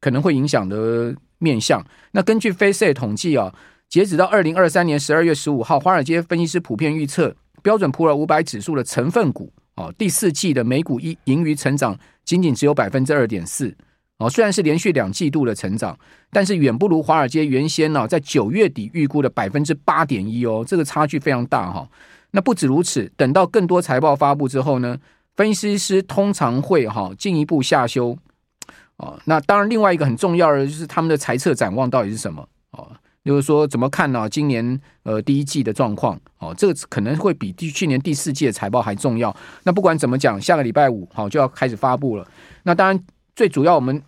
[0.00, 1.84] 可能会影响的面向。
[2.12, 3.52] 那根据 Face 统计啊，
[3.88, 13.74] 截止到二零二三年十二月十五号，华尔街分析师普遍预测，标准普尔五百指数的成分股哦，第四季的每股盈盈余成长仅仅只有百分之二点四
[14.18, 15.98] 哦，虽然是连续两季度的成长，
[16.30, 21.88] 但是远不如华尔街原先呢在九月底预估的百分之八点一哦，这个差距非常大哈。
[22.32, 24.98] 那不止如此，等到更多财报发布之后呢，
[25.36, 28.18] 分析师通常会哈进一步下修
[28.96, 29.18] 哦。
[29.26, 32.90] 那当然，另外一个很重要的就是他们的财测展望到底是什么哦？
[33.24, 34.28] 就是说怎么看呢？
[34.28, 39.34] 今年呃第一季的状况哦，这个可能会比第去年第四季的财报还重要。
[39.62, 42.26] 那不管怎么讲，下个礼拜五好就要开始发布了。
[42.64, 43.04] 那当然，
[43.36, 44.02] 最主要我们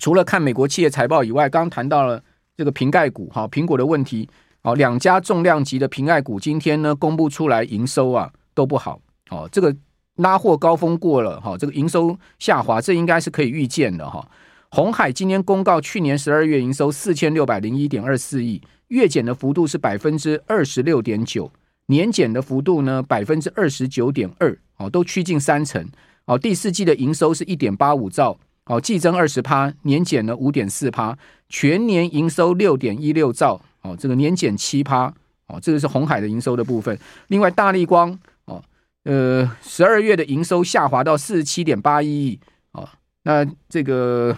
[0.00, 2.22] 除了看美国企业财报以外，刚刚谈到了
[2.56, 4.26] 这个瓶盖股哈，苹果的问题，
[4.64, 9.74] 好，两家重量级的平爱股今天呢公布出来营收啊都不好，哦，这个
[10.16, 14.24] 拉货高峰过了哈，这个营收下滑，这应该是可以预见的哈。
[14.70, 21.50] 鸿海今天公告去年十二月营收四千六百零一点二四亿，月减的幅度是百分之二十六点九，
[21.86, 25.84] 年减的幅度呢百分之二十九点二，哦，都趋近三成。
[26.26, 28.38] 哦，第四季的营收是一点八五兆。
[28.66, 35.12] 哦，季增二十趴，年减了五点四趴，全年营收六点一六兆，哦，这个年减七趴，
[35.46, 36.98] 哦，这个是红海的营收的部分。
[37.28, 38.62] 另外，大立光，哦，
[39.04, 42.40] 呃，十二月的营收下滑到四十七点八一亿，
[42.72, 42.88] 哦，
[43.24, 44.36] 那这个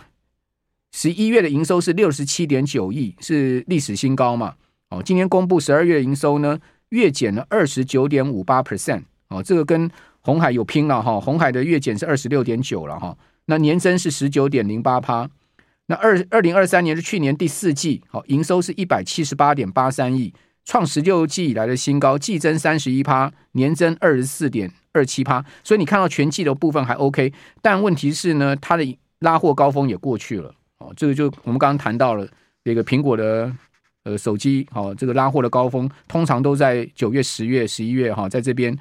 [0.92, 4.54] 十一月的营收是六十七点九亿，是历史新高嘛？
[4.90, 6.58] 哦，今天公布十二月营收呢，
[6.90, 13.16] 月减了二十九点五八 percent，哦，这个跟红海有拼了哈，红海的月减是二十六点九了哈。
[13.46, 15.28] 那年增是十九点零八趴，
[15.86, 20.32] 那二二零二三年是去年第四季，好，营收是一百七十八点八三亿，
[20.64, 32.26] 创十六季以来的新高，季增三十一趴，年增二十四点二七趴，所以你看到全季的部分还 OK，但问题是呢，它的拉货高峰也过去了，哦，这个就我们刚刚谈到了
[32.64, 33.52] 这个苹果的
[34.04, 38.74] 呃手机，好，这个拉货的高峰通常都在九月、十月、十一月哈，在这边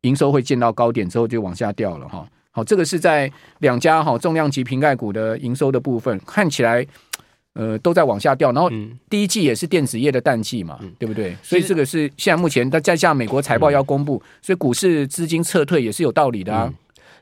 [0.00, 2.26] 营收会见到高点之后就往下掉了哈。
[2.54, 6.86] 好，这个是在两家哈重量级瓶盖股的营收的部分，看起来
[7.54, 8.52] 呃都在往下掉。
[8.52, 8.70] 然后
[9.08, 11.34] 第一季也是电子业的淡季嘛，嗯、对不对？
[11.42, 16.70] 所以这个是现在目前它再加美国财报要公布，嗯、所以股市资金撤退也是有道理的啊。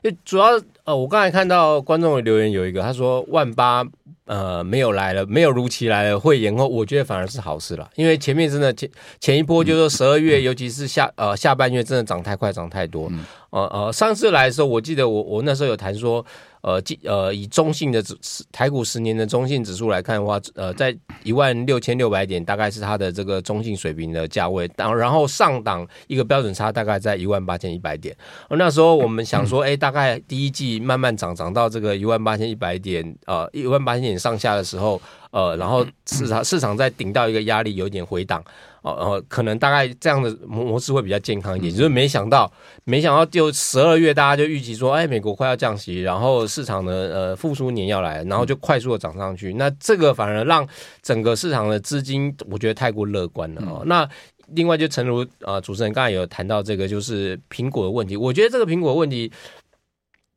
[0.03, 0.47] 嗯、主要
[0.83, 3.85] 呃，我刚才看到观众的留言有一个，他说万八
[4.31, 8.89] 呃没有来了，没有如期来了，会延后，我觉得反而是好事了，因为前面真的前
[9.19, 13.09] 前一波就是说十二月，嗯、尤其是下呃下半月真的涨太快，涨太多。
[13.11, 13.19] 嗯。
[13.49, 16.25] 呃呃，上次来的时候，我记得我我那时候有谈说，
[16.61, 18.15] 呃，呃，以中性的指
[18.51, 24.67] 台股十年的中性指数来看的话，呃，在一万六千六百点，大概是它的这个中性水平的价位。
[24.69, 28.15] 当然后上档一个标准差大概在一万八千一百点。
[28.49, 38.43] 呃，那时候我们想说，哎，大概第一季慢慢涨涨到这个一万八千一百点，呃，一万八千点上下的时候，呃，然后市场市场在顶到一个压力，有点回档。
[38.81, 42.51] 哦，然后可能大概这样的模式会比较健康一点，就是没想到，
[42.83, 50.67] 没想到就十二月大家就预期说，哎，美国快要降息，然后市场的呃复苏年要来，然后就快速的涨上去，那这个反而让
[51.03, 53.83] 整个市场的资金我觉得太过乐观了哦。
[53.85, 54.09] 那
[54.47, 59.31] 另外就诚如啊主持人刚才有谈到这个就是苹果的问题，我觉得这个苹果问题，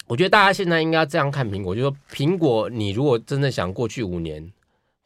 [0.06, 4.52] 我觉得大家现在应该这样看苹果，就是说苹果你如果真的想过去五年。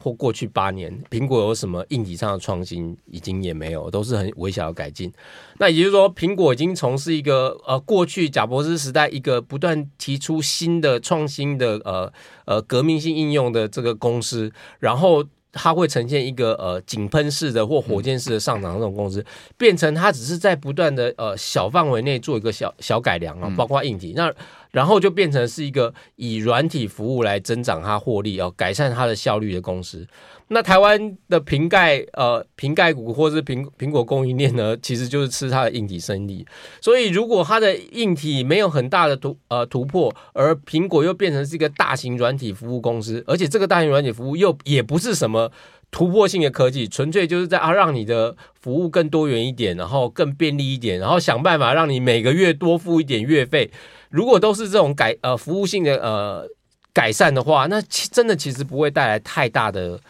[0.04, 5.12] 或过去八年，苹果有什么硬体上的创新，已经也没有，都是很微小的改进。
[5.58, 12.12] 那也就是说，苹果已经从是一个呃过去贾伯斯时代一个不断提出新的创新的呃
[12.44, 24.32] 呃革命性应用的这个公司，然后它会呈现一个呃井喷式的或火箭式的上涨的这种公司，变成它只是在不断的呃小范围内做一个小小改良啊，包括硬体那。
[24.70, 30.06] 然后就变成是一个以软体服务来增长它获利哦，改善它的效率的公司。
[30.50, 36.46] 那台湾的瓶盖呃瓶盖股或是苹苹果供应链呢，其实就是吃它的硬体生意。
[36.80, 45.52] 所以如果它的硬体没有很大的突呃突破，而苹果又变成是一个大型软体服务公司，而且这个大型软体服务又也不是什么
[45.90, 53.70] 突破性的科技，纯粹就是在啊让你的服务更多元一点，然后更便利一点，然后想办法让你每个月多付一点月费。
[54.10, 56.48] 如果都是这种改呃服务性的呃
[56.92, 60.00] 改善的话，那其真的其实不会带来太大的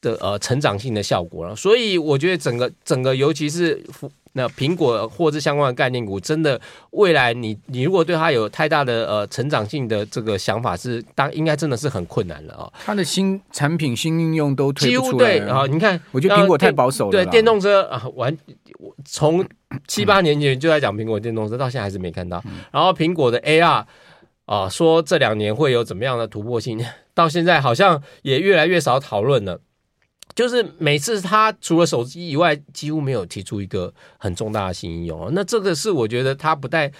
[0.00, 1.56] 的呃成长性的效果了。
[1.56, 6.60] 所以我觉得整个整个尤其是服那苹果或者相关的概念股，真的
[6.90, 12.72] 未来你你如果对它有太大的呃成长性的这个想法是，当应该真的是很困难了啊。
[12.84, 15.34] 它的新产品新应用都推不出来。
[15.34, 17.10] 几乎对啊，你看，我觉得苹果太保守了。
[17.10, 18.36] 对电动车啊，完
[19.04, 19.46] 从。
[19.86, 22.42] 七八年前就在讲苹果电动车，到现在还是没看到。
[22.72, 23.84] 然后苹果的 AR
[24.46, 29.60] 啊，说这两年会有怎么样的突破性，到现在好像也越来越少讨论了。
[30.38, 35.28] 就是每次他除了手机以外，几乎没有提出一个很重大的新应用。
[35.32, 36.92] 那这个是我觉得他不带，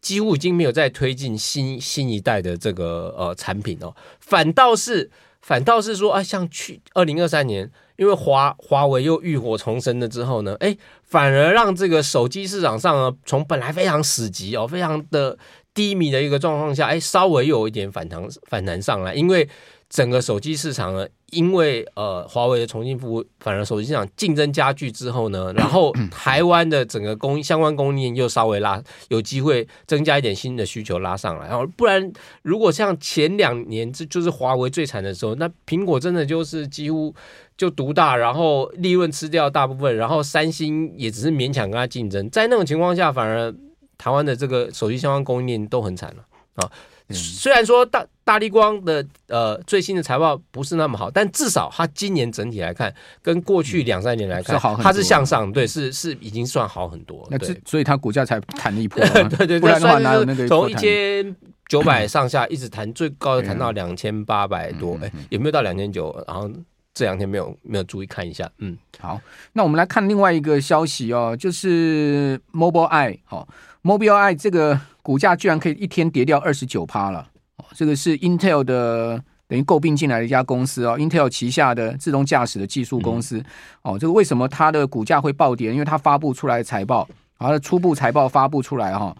[0.00, 5.08] 几乎已经没有在推进新新一代的这个呃产品哦，反倒是
[5.40, 7.70] 反倒是说啊，像去二零二三年。
[7.96, 10.74] 因为华华为又浴火重生了之后呢，哎，
[11.04, 15.38] 反而让这个手机市场上呢，从本来非常死寂哦，非常的
[15.74, 19.14] 低迷的一个状况下，哎，稍微有一点反弹反弹上来。
[19.14, 19.46] 因为
[19.90, 32.12] 整个手机市场呢，因为呃，华为的重新服务，反而手机市场竞争加剧之后呢， 然后台湾的整个供相关供应链又稍微拉有机会增加一点新的需求拉上来，然后不然
[32.42, 37.14] 如果像前两年这就是华为最惨的时候，那苹果真的就是几乎
[37.56, 43.54] 就独大，然后利润吃掉大部分，然后三星也只是勉强跟它竞争，在那种情况下，反而
[43.98, 46.70] 台湾的这个手机相关供应链都很惨了啊。
[47.12, 57.26] 虽然说大大力光的呃最新的财报不是那么好，但至少它今年整体来看，跟过去两三年来看，它是向上，对，是是已经算好很多。
[57.30, 61.34] 那这所以它股价才弹了一波， 对对 对，不然的话哪有那个从一千
[61.68, 66.24] 九百上下一直弹，最高的弹到两千八百多，哎，有没有到两千九？
[66.28, 66.48] 然后
[66.94, 69.20] 这两天没有没有注意看一下，嗯，好，
[69.54, 73.48] 那我们来看另外一个消息哦，就是 Mobileye 好
[73.82, 74.80] ，Mobileye 这个。
[75.02, 83.42] 股价居然可以一天跌掉二十九趴了，哦，这个是 Intel 的等于购并进来的一家公司哦，Intel 旗下的自动驾驶的技术公司
[83.82, 85.72] 哦，这个为什么它的股价会暴跌？
[85.72, 87.08] 因为它发布出来的财报，
[87.38, 89.16] 它的初步财报发布出来哈，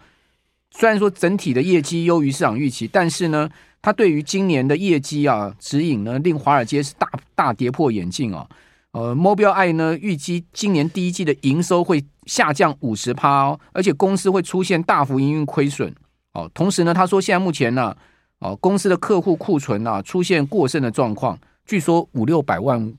[0.71, 3.49] 虽然说整体的业绩优于市场预期，但是呢，
[3.81, 8.47] 它对于今年的业绩啊指引呢，令华尔街是大大跌破眼镜哦。
[8.93, 15.93] 呃，Mobileye 呢预计今年第一季的营收会下降五十趴哦，而且公司会出现大幅营运亏损
[16.33, 16.49] 哦。
[16.53, 17.95] 同时呢，他说现在目前呢，
[18.39, 22.93] 哦，公司的客户库存啊出现过剩的状况，据说五六百万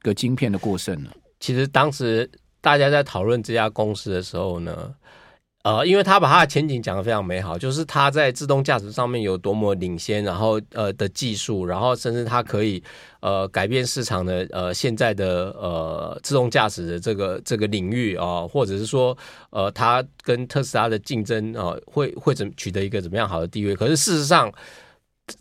[0.00, 1.10] 个晶片的过剩了。
[1.40, 2.30] 其实当时
[2.60, 4.94] 大家在讨论这家公司的时候呢。
[5.64, 12.82] 呃，因为他把他的前景讲得非常美好，就是他在自动驾驶上面有多么领先，然后呃的技术，然后甚至他可以
[13.20, 19.16] 呃改变市场的呃现在的呃自动驾驶的这个这个领域啊、或者是说
[19.48, 23.74] 呃他跟特斯拉的竞争啊、呃，会会怎取得一个怎么样好的地位？
[23.74, 24.52] 可是事实上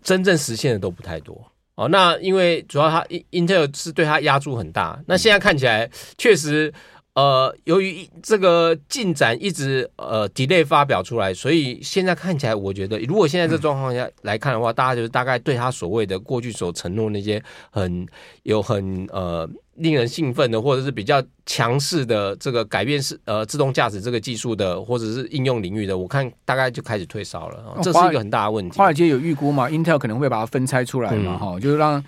[0.03, 1.37] 真正实现的都不太多
[1.75, 1.89] 哦。
[1.89, 6.73] 那因为主要他 Intel 是对他压注很大，那现在看起来确实。
[7.15, 18.03] 呃，由于这个进展一直呃 delay 发表出来，所以现在看起来，我觉得如果现在这状况下来看的话，嗯、大家就是大概对他所谓的过去所承诺那些很
[18.41, 28.75] 有很呃令人兴奋的，或者是比较强势的这个改变是呃自动驾驶这个技术的，或者是应用领域的，我看大概就开始退烧了，这是一个很大的问题。
[28.79, 31.37] 华尔街有预估嘛？Intel 可能会把它分拆出来嘛？
[31.37, 32.03] 哈、嗯，就是让。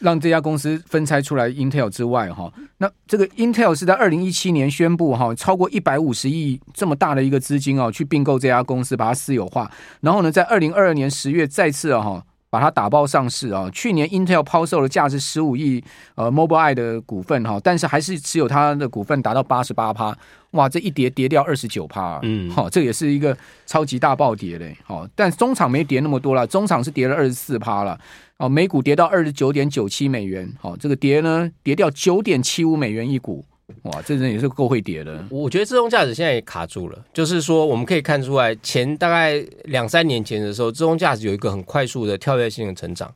[0.00, 12.24] 让这家公司分拆出来，Intel 之外，哈，那这个 Intel 是在二零一七年宣布，哈，超过一百五十亿这么大的一个资金哦，去并购这家公司，把它私有化，然后呢，在二零二二年十月再次哈。
[12.56, 13.68] 把它打包上市啊！
[13.70, 20.16] 去年 Intel 抛售了价值十五亿呃 Mobileye 的股份哈，但是还是持有它的股份达到八十八趴，
[20.52, 20.66] 哇！
[20.66, 28.00] 这一跌跌掉二十九趴，嗯，好，这也是一个超级大暴跌嘞，好，但中场没跌那么多了，中场是跌了二十四趴了，
[28.38, 33.44] 哦，每股跌到二十九点九七美元，好，这个跌呢跌掉九点七五美元一股。
[33.82, 35.24] 哇，这人也是够会跌的。
[35.30, 43.12] 我觉得自动驾驶现在也卡住了，就是说我们可以看出来，前大概两三年前的时候，自动驾驶有一个很快速的跳跃性的成长，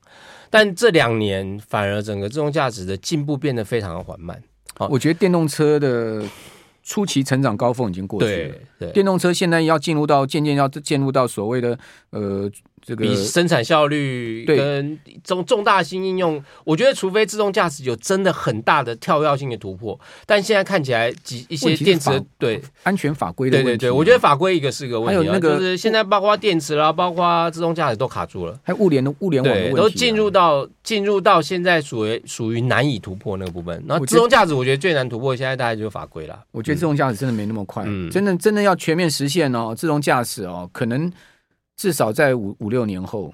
[0.51, 4.43] 但这两年反而整个自动驾驶的进步变得非常的缓慢。
[4.89, 6.23] 我觉得电动车的
[6.83, 11.79] 初期成长高峰已经过去了，对，对电动车现在要进入到渐渐要进入到所谓的
[12.11, 12.51] 呃。
[12.83, 22.61] 这个比生产效率跟重重大新应用，我觉得除非自动驾驶有真的很大的跳跃性的突破，但现在看起来几一些电池对。
[22.83, 33.83] 安全法规的问题，对对对，我觉得法规一个是个问题，还有那个就是现在包括电池啦，包括自动驾驶都卡住了，还有物联的物联网的问题都进入到进入到现在属于属于难以突破那个部分。
[33.87, 36.39] 然后自动驾驶我觉得最难突破，现在大概就是法规了。
[36.51, 41.13] 我觉得自动驾驶真的没那么快，真的真的要全面实现哦，自动驾驶哦，可能。
[41.81, 43.33] 至少在五五六年后，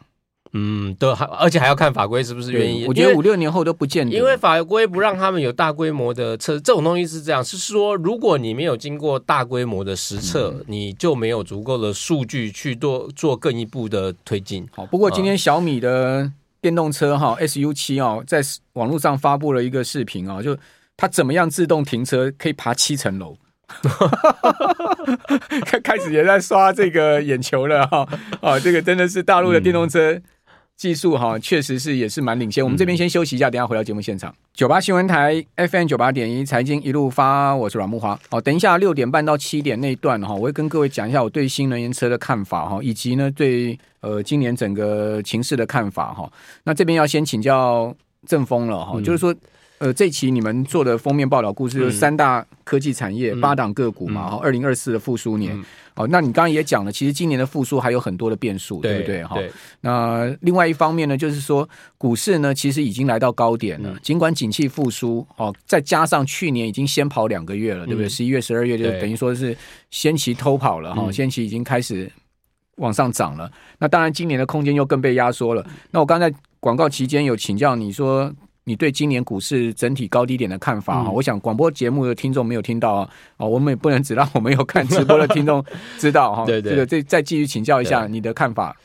[0.53, 2.87] 嗯，都还而且还要看法规是不是愿意。
[2.87, 14.65] 我觉得五六年后都不见得，因为法规不让他们有大规模的测，这种东西是这样，是说如果你没有经过大规模的实测，嗯、你就没有足够的数据去做做更一步的推进。
[14.71, 16.31] 好，不过今天小米的
[16.61, 18.41] 电动车哈 SU 七哦，在
[18.75, 20.57] 网络上发布了一个视频啊，就
[20.97, 23.37] 它怎么样自动停车可以爬七层楼。
[25.65, 28.07] 开 开始也在刷这个眼球了哈，
[28.41, 30.21] 啊，这个真的是大陆的电动车
[30.77, 32.63] 技术哈，确实是也是蛮领先。
[32.63, 34.33] 我们这边先休息一下，等下回到节目现场。
[34.55, 38.19] 九八新闻台 FM 九八点一财经一路发，我是阮木华。
[38.31, 46.31] 哦，等一下六点半到七点那一段哈，我会跟各位讲一下我对新能源车的看法哈，以及呢对呃今年整个情势的看法哈。
[46.65, 47.95] 那这边要先请教
[48.27, 49.35] 正风了哈，就是说。
[49.79, 55.57] 呃，这期你们做的封面报道故事就是三大科技产业、嗯、八档个股嘛，哈、嗯，二零二四的复苏年。
[55.57, 55.65] 嗯
[55.97, 59.25] 哦，那你刚刚也讲了，其实今年的复苏还有很多的变数，对，对不对？
[59.25, 59.39] 哈，
[59.81, 61.67] 那另外一方面呢，就是说
[61.97, 63.93] 股市呢，其实已经来到高点了。
[63.95, 68.09] 嗯、尽管景气复苏，哦，再加上去年已经先跑两个月了，对不对？
[68.11, 69.57] 十、嗯、一月、十二月就等于说是
[69.91, 72.13] 先期偷跑了，哈、嗯，先期已经开始
[72.77, 73.51] 往上涨了。
[73.79, 75.67] 那当然，今年的空间又更被压缩了。
[75.91, 78.31] 那我刚才广告期间有请教你说。
[78.69, 81.15] 你对今年股市整体高低点的看法啊、嗯？
[81.15, 85.65] 我想广播节目的听众没有听到啊，我们也不能只让我们有看直播的听众
[85.99, 86.45] 知道哈。
[86.51, 88.77] 对对，这个再再继续请教一下你的看法。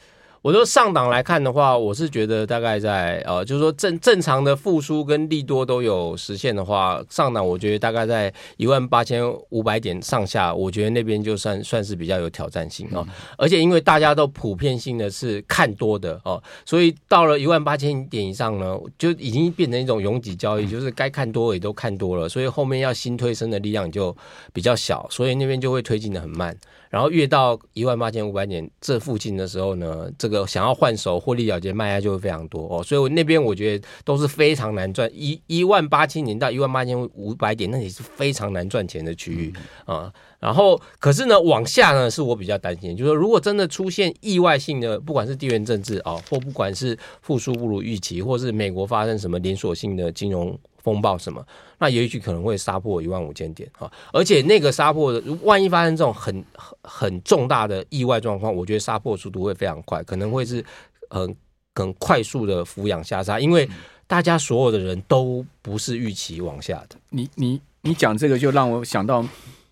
[0.42, 13.06] 我说上档来看的话，我是觉得大概在呃，就是说正正常的复苏跟利多都有实现的话，上档我觉得大概在一万八千五百点上下，我觉得那边就算算是比较有挑战性哦。
[13.38, 24.16] 而且因为大家都普遍性的是看多的哦，所以到了一万八千点以上呢，就已经变成一种拥挤交易，就是该看多也都看多了，所以后面要新推升的力量就
[24.52, 26.58] 比较小，所以那边就会推进的很慢。
[26.92, 39.54] 然后越到一万八千五百点这附近的时候呢，这个想要换手获利了结卖压就会非常多哦，所以我那边我觉得都是非常难赚，一一万八千点到一万八千五百点，那也是非常难赚钱的区域
[39.86, 40.14] 啊。
[40.40, 50.60] 然后可是呢，往下呢是我比较担心，就是说如果真的出现意外性的，不管是地缘政治啊，或不管是复苏不如预期，或是美国发生什么连锁性的金融。
[50.84, 51.46] 风暴什么？
[51.80, 60.64] 那也许可能会杀破一万五千点哈，而且那个杀破的，万一发生这种很很很重大的意外状况，我觉得杀破速度会非常快，可能会是
[61.10, 61.36] 很
[61.76, 63.70] 很快速的俯仰下杀，因为
[64.08, 66.96] 大家所有的人都不是预期往下的。
[67.10, 69.26] 你你你讲这个就让我想到。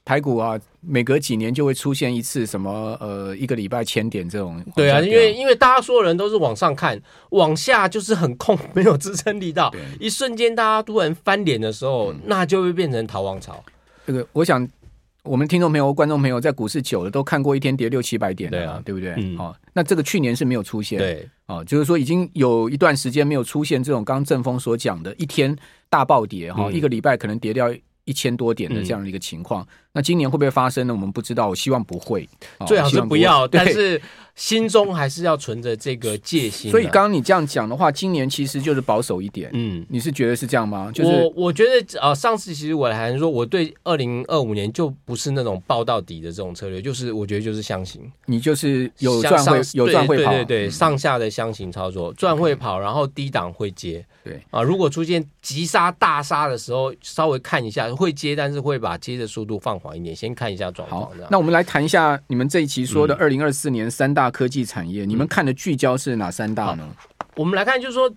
[0.06, 4.64] 台股啊，每隔几年就会出现一次什么呃，一个礼拜千点这种。
[4.76, 7.00] 对啊，因为因为大家所有人都是往上看，
[7.32, 9.74] 往下就是很空，没有支撑力道。
[10.00, 13.64] 一瞬间大家突然翻脸的时候，嗯，那就会变成逃亡潮。
[14.06, 14.68] 这个我想，
[15.24, 19.14] 我们听众朋友、观众朋友在股市久了都看过一天跌六七百点的，对啊，对不对？
[19.18, 19.38] 嗯。
[19.38, 20.98] 哦，那这个去年是没有出现。
[20.98, 21.28] 对。
[21.48, 25.56] 哦，就是说已经有一段时间没有出现这种刚刚阵风所讲的一天
[25.90, 27.70] 大暴跌哈，嗯，一个礼拜可能跌掉
[28.10, 29.64] 一千多点的这样的一个情况。
[29.64, 30.94] 嗯那今年会不会发生呢？
[30.94, 32.30] 我们不知道，我希望不会，
[32.68, 33.48] 最好是不要。
[33.48, 34.00] 但是
[34.40, 36.72] 心中还是要存着这个戒心。
[36.72, 39.50] 所以刚刚你这样讲的话，今年其实就是保守一点。
[39.52, 40.90] 嗯，你是觉得是这样吗？
[40.94, 54.06] 就是我我觉得啊、呃，上次其实我还说，我对二零二五年就不是那种爆到底的这种策略，就是我觉得就是箱型，你就是有赚会有赚会跑，对对对，上下的箱型操作，赚会跑，然后低档会接。
[54.24, 61.02] 对啊，如果出现急杀大杀的时候，稍微看一下会接，但是会把接的速度放缓一点，先看一下状况。
[61.02, 66.88] 好，那我们来谈一下你们这一期说的二零二四年三大科技产业，嗯，你们看的聚焦是哪三大呢？
[67.36, 68.12] 我们来看，就是说。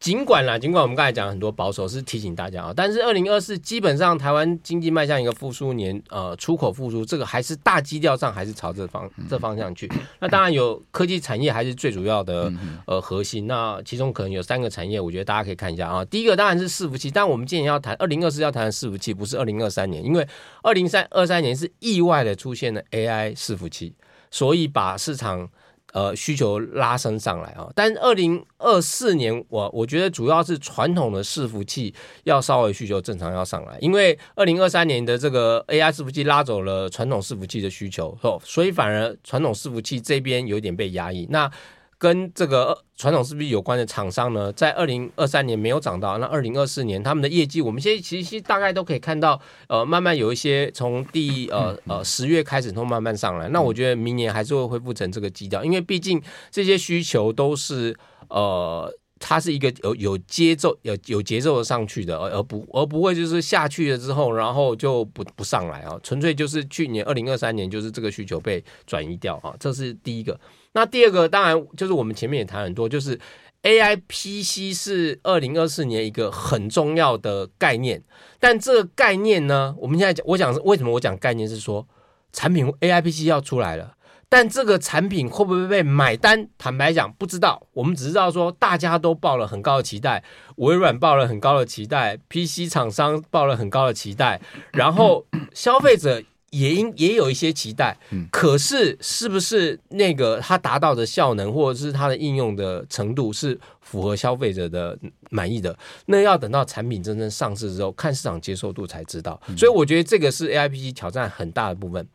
[0.00, 9.90] 尽管啦，尽管我们刚才讲很多保守，是提醒大家啊，但是二零二四基本上台湾经济迈向一个复苏年，呃，出口复苏，这个还是大基调上还是朝这方这方向去。
[10.20, 12.52] 那当然有科技产业还是最主要的
[12.86, 16.04] 呃核心，那其中可能有三个产业，我觉得大家可以看一下啊。
[16.04, 20.24] 第一个当然是伺服器，但我们今年要谈二零二四要谈的伺服器，不是二零二三年，因为
[20.62, 23.96] 二零三二三年是意外的出现了 AI 伺服器，
[24.30, 25.50] 所以把市场。
[25.92, 41.26] 呃，需求拉升上来啊，但二零二四年我我觉得主要是传统的伺服器要稍微需求正常要上来，因为二零二三年的这个 AI 伺服器拉走了传统伺服器的需求，所以反而传统伺服器这边有点被压抑。
[41.30, 41.50] 那
[41.98, 53.48] 跟这个传统伺服器有关的厂商呢，在二零二三年没有涨到，那二零二四年他们的业绩，我们现在其实大概都可以看到，呃，慢慢有一些从第呃呃十月开始都慢慢上来。
[53.48, 56.22] 那我觉得明年还是会恢复成这个基调，因为毕竟
[56.52, 57.96] 这些需求都是
[58.28, 58.88] 呃，
[59.18, 70.38] 它是一个有有节奏、有有节奏的上去的，而而不而不会就是下去了之后，然后就不不上来啊，纯粹就是去年二零二三年就是这个需求被转移掉啊，这是第一个。
[70.72, 73.18] 那第二个当然就是我们前面也谈很多，就是
[73.62, 78.02] AI PC 是二零二四年一个很重要的概念。
[78.38, 81.86] 但这个概念呢，我们现在讲，我讲是为什么我讲概念是说
[82.32, 83.94] 产品 AI PC 要出来了，
[84.28, 86.48] 但这个产品会不会被买单？
[86.56, 87.66] 坦白讲，不知道。
[87.72, 90.22] 我们只知道说大家都抱了很高的期待，
[90.56, 94.40] 微软抱了很高的期待，PC 厂商抱了很高的期待，
[94.72, 96.22] 然后消费者。
[96.50, 97.96] 也应也有一些期待，
[98.30, 104.98] 可是是不是那个它达到的效能或者是它的应用的程度是符合消费者的
[105.30, 105.76] 满意的？
[106.06, 109.40] 那要等到产品真正上市之后，看市场接受度才知道。
[109.56, 112.06] 所以我觉得这个是 AIPC 挑战很大的部分。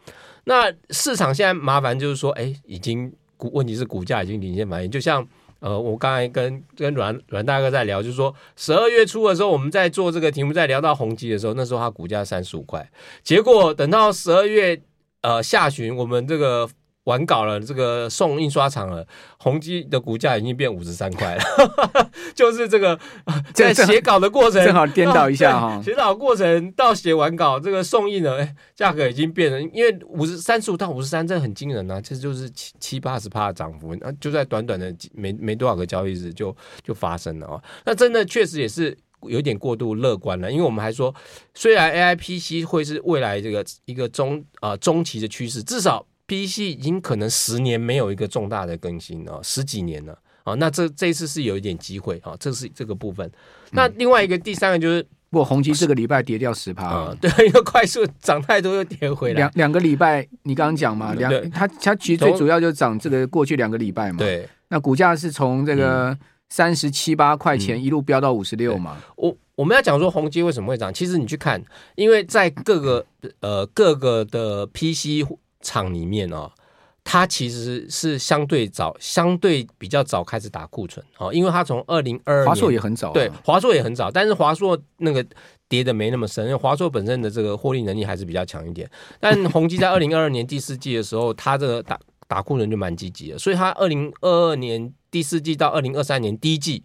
[0.45, 5.27] 那市场现在麻烦就是说，哎，已经股问题是股价已经领先反应，就像。
[5.63, 12.91] 呃，我刚才跟跟阮阮大哥在聊，就是说十二月初的时候，我们在做这个题目，在聊到宏基的时候，那时候它股价三十五块，
[13.23, 14.81] 结果等到十二月
[15.21, 16.69] 呃下旬，我们这个。
[17.05, 19.05] 完稿了，这个送印刷厂了，
[19.37, 21.43] 宏基的股价已经变五十三块了，
[22.33, 22.97] 就是这个
[23.53, 41.13] 在写稿的过程正好颠倒一下哈，写稿过程到写完稿，这个送印了，哎，价格已经变了，因为五十三十五到五十三，这很惊人啊，这就是七七八十帕的涨幅，那就在短短的没没多少个交易日就就发生了哦，那真的确实也是有点过度乐观了，因为我们还说，
[41.53, 46.05] 虽然 AIPC 会是未来这个一个中啊、呃、中期的趋势，至少。
[46.27, 50.53] PC 已经可能十年没有一个重大的更新了，十几年了啊！
[50.55, 53.29] 那这这一次是有一点机会啊，这是这个部分。
[53.71, 59.35] 那另外一个第三个就是，不过宏碁这个礼拜跌掉十趴啊，对， 因为快速涨太多又跌回来。
[59.35, 64.19] 两两个礼拜，你刚刚讲嘛，两它它其实最主要就涨这个过去两个礼拜嘛。
[64.19, 66.17] 对，那股价是从这个
[66.49, 68.97] 三十七八块钱一路飙到五十六嘛。
[69.17, 71.61] 我我们要讲说宏碁为什么会涨，其实你去看，
[71.95, 73.05] 因为在各个
[73.41, 75.27] 呃各个的 PC。
[75.63, 76.51] 厂里面哦，
[77.03, 85.25] 它其实是相对早，相对比较早开始打库存哦，因为它从二零二华硕也很早，对，华硕也很早，但是华硕那个
[85.67, 88.87] 跌的没那么深，因为华硕本身的这个获利能力还是比较强一点。
[89.19, 96.83] 但宏基在二零二二年第四季的时候，它这个打打库存就蛮积极的，所以它二零二二年第四季到二零二三年第一季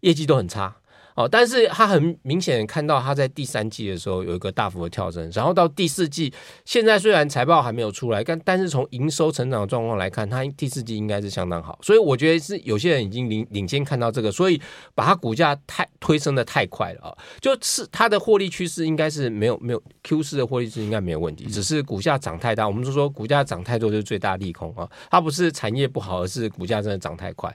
[0.00, 0.76] 业绩都很差。
[1.18, 6.32] 哦，但是他很明显看到他在第三季的时候有一个大幅的跳升，然后到第四季，
[6.64, 14.62] 现在虽然财报还没有出来，但但是从营收成长的状况来看，他第四季应该是相当好，所以我觉得是有些人已经领领先看到这个，所以
[14.94, 27.52] 把它股价太推升的太快了啊，就是它的获利趋势应该是没有没有 Q 四的获利是应该没有问题，只是股价涨太大，我们就说股价涨太多就是最大利空啊，它不是产业不好，而是股价真的涨太快。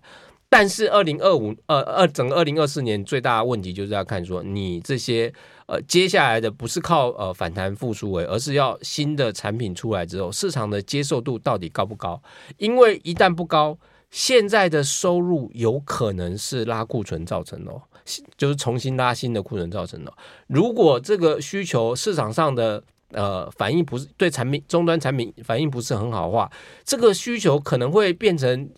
[0.53, 5.33] 但是二零二五呃二整个二零二四年最大的问题就是要看说你这些
[5.65, 12.21] 呃接下来的不是靠呃反弹复苏为，而是要新的产品出来之后市场的接受度到底高不高？
[12.59, 13.75] 因为一旦不高，
[14.11, 17.73] 现在的收入有可能是拉库存造成的，
[18.37, 20.13] 就是重新拉新的库存造成的。
[20.45, 26.51] 如果这个需求市场上的呃反应不是对产品终端产品反应不是很好的话，
[26.85, 28.69] 这个需求可能会变成。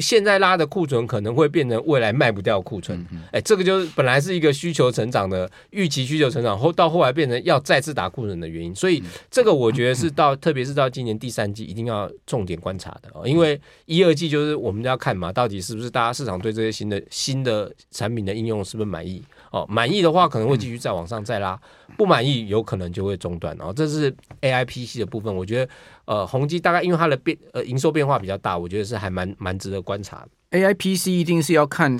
[0.00, 21.60] 现在拉的库存可能会变成未来卖不掉库存，哎，这个就是本来是一个需求成长的预期需求成长，后到后来变成要再次打库存的原因，所以这个我觉得是到 特别是到今年第三季一定要重点观察的哦，因为一二季就是我们要看嘛，到底是不是大家市场对这些新的新的产品的应用是不是满意哦，满意的话可能会继续再往上再拉，
[21.96, 25.72] 不满意有可能就会中断哦，这是 AIPC 的部分，我觉得。
[26.06, 30.58] 呃，宏基大概因为它的变呃营收变化比较大，我觉得是还蛮蛮值得观察的。
[30.58, 31.96] AIPC 一定是要看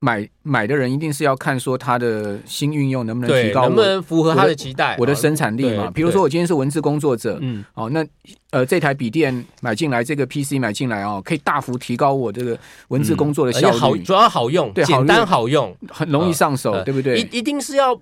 [0.00, 5.90] 买买的人一定是要看说他的新运用能不能提高，能不能符合他的期待，我的，生产力嘛。
[5.90, 8.06] 比如说我今天是文字工作者，嗯，哦，那
[8.50, 12.56] 呃这台笔电买进来，这个 PC 买进来哦，可以大幅提高我这个
[12.88, 17.18] 文字工作的效率，嗯、好主要好用，对，简单好用，很容易上手，呃、对不对？
[17.18, 18.00] 一一定是要。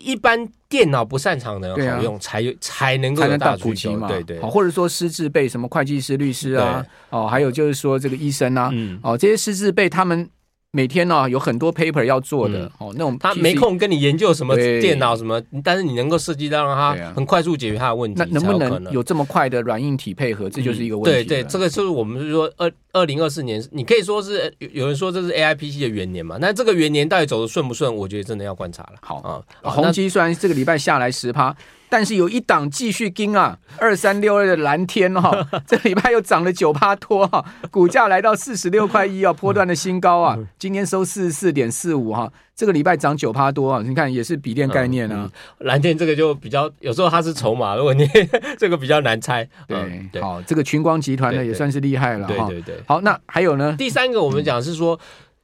[0.00, 4.06] 一般电脑不擅长的好用，才有才能够有大普及嘛。
[4.06, 8.70] 对对，好，或者说师字辈，什么会计师、律师啊，哦，还有就是说这个医生啊，
[9.02, 10.28] 哦，这些师字辈他们。
[10.70, 20.50] 每天呢、哦、有很多 paper 要做的、嗯、哦，那种他没空跟你研究什么电脑什么，但是你能够设计到让他很快速解决他的问题，啊、那能不能有这么快的软硬体配合？
[20.50, 21.24] 这就是一个问题、嗯。
[21.26, 26.36] 对对，这个就是我们是说二二零二四年，你可以说是有人说这是 AIPC 的元年嘛？
[26.38, 27.94] 那这个元年到底走的顺不顺？
[27.94, 28.94] 我觉得真的要观察了。
[29.00, 29.16] 好
[29.62, 31.56] 啊，宏基虽然这个礼拜下来十趴。
[31.88, 45.30] 但是有一档继续跟啊，二三六二的蓝天哈、哦， 这礼拜又涨了九趴多哈，股价来到四十六块一啊，波段的新高啊，今天收四十四点四五哈，这个礼拜涨九趴多啊，你看也是笔电概念啊、嗯
[45.60, 48.08] 嗯，蓝天这个就比较有时候它是筹码如果你，
[48.58, 49.48] 这个比较难猜。
[49.66, 52.46] 对，嗯、对好，这个群光集团呢也算是厉害了哈。
[52.48, 53.74] 对对对，好，那还有呢？
[53.78, 54.98] 第三个我们讲是说。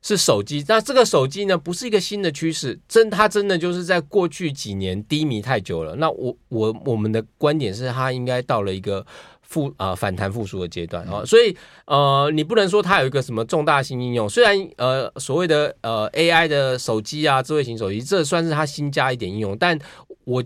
[0.07, 5.97] 是手机，那这个手机呢，不是一个新的趋势，真它真的就是在过去几年低迷太久了。
[5.97, 9.05] 那我我我们的观点是，它应该到了一个
[9.41, 14.29] 复啊、呃、反弹复苏的阶段啊、哦，所以呃，你不能说它有一个什么重大新应用。
[14.29, 19.79] 虽然呃所谓的呃 AI 的手机啊，智慧型手机，这算是它新加一点应用，但
[20.25, 20.45] 我。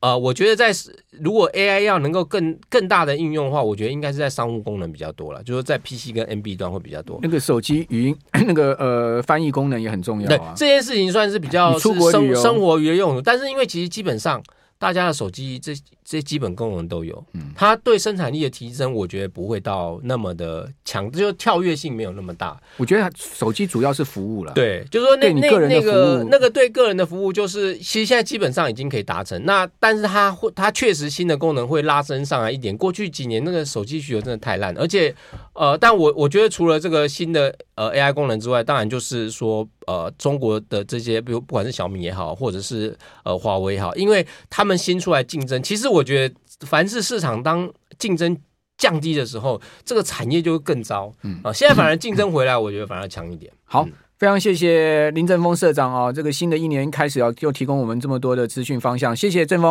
[0.00, 0.72] 呃，我觉得在
[1.10, 7.18] 如果 AI 要能够更更大的应用的话，我觉得应该是在商务功能比较多了，就是在 PC 跟 NB 端会比较多。
[7.22, 8.16] 那个手机语音
[8.46, 10.54] 那个呃翻译功能也很重要啊。
[10.54, 14.40] 对，这件事情算是比较是生生活娱乐用途，但是因为其实基本上
[14.78, 15.72] 大家的手机这
[16.04, 22.60] 这些基本功能都有，嗯，它对生产力的提升，我觉得不会到那么的强，就跳跃性没有那么大。
[22.76, 29.40] 我觉得手机主要是服务了，对，就是说那那那个那个对个人的服务，就是其实现在基本上已经可以达成。
[29.44, 32.76] 那但是它会，它确实新的功能会拉升上来一点。
[32.76, 35.14] 过去几年那个手机需求真的太烂，而且
[35.52, 45.91] 呃，但我我觉得除了这个新的呃 AI 功能之外，当然就是说呃中国的这些，比如不管是小米也好，或者是呃华为也好，因为他们新出来竞争，其实。
[45.92, 46.34] 我觉得，
[46.66, 48.36] 凡是市场当竞争
[48.78, 51.12] 降低的时候，这个产业就会更糟。
[51.22, 53.52] 嗯啊，现在反而竞争回来，我觉得反而强一点。
[53.64, 53.86] 好，
[54.18, 59.70] 非常谢谢林正峰社长啊，这个新的一年开始要又提供我们这么多的资讯方向，谢谢正丰。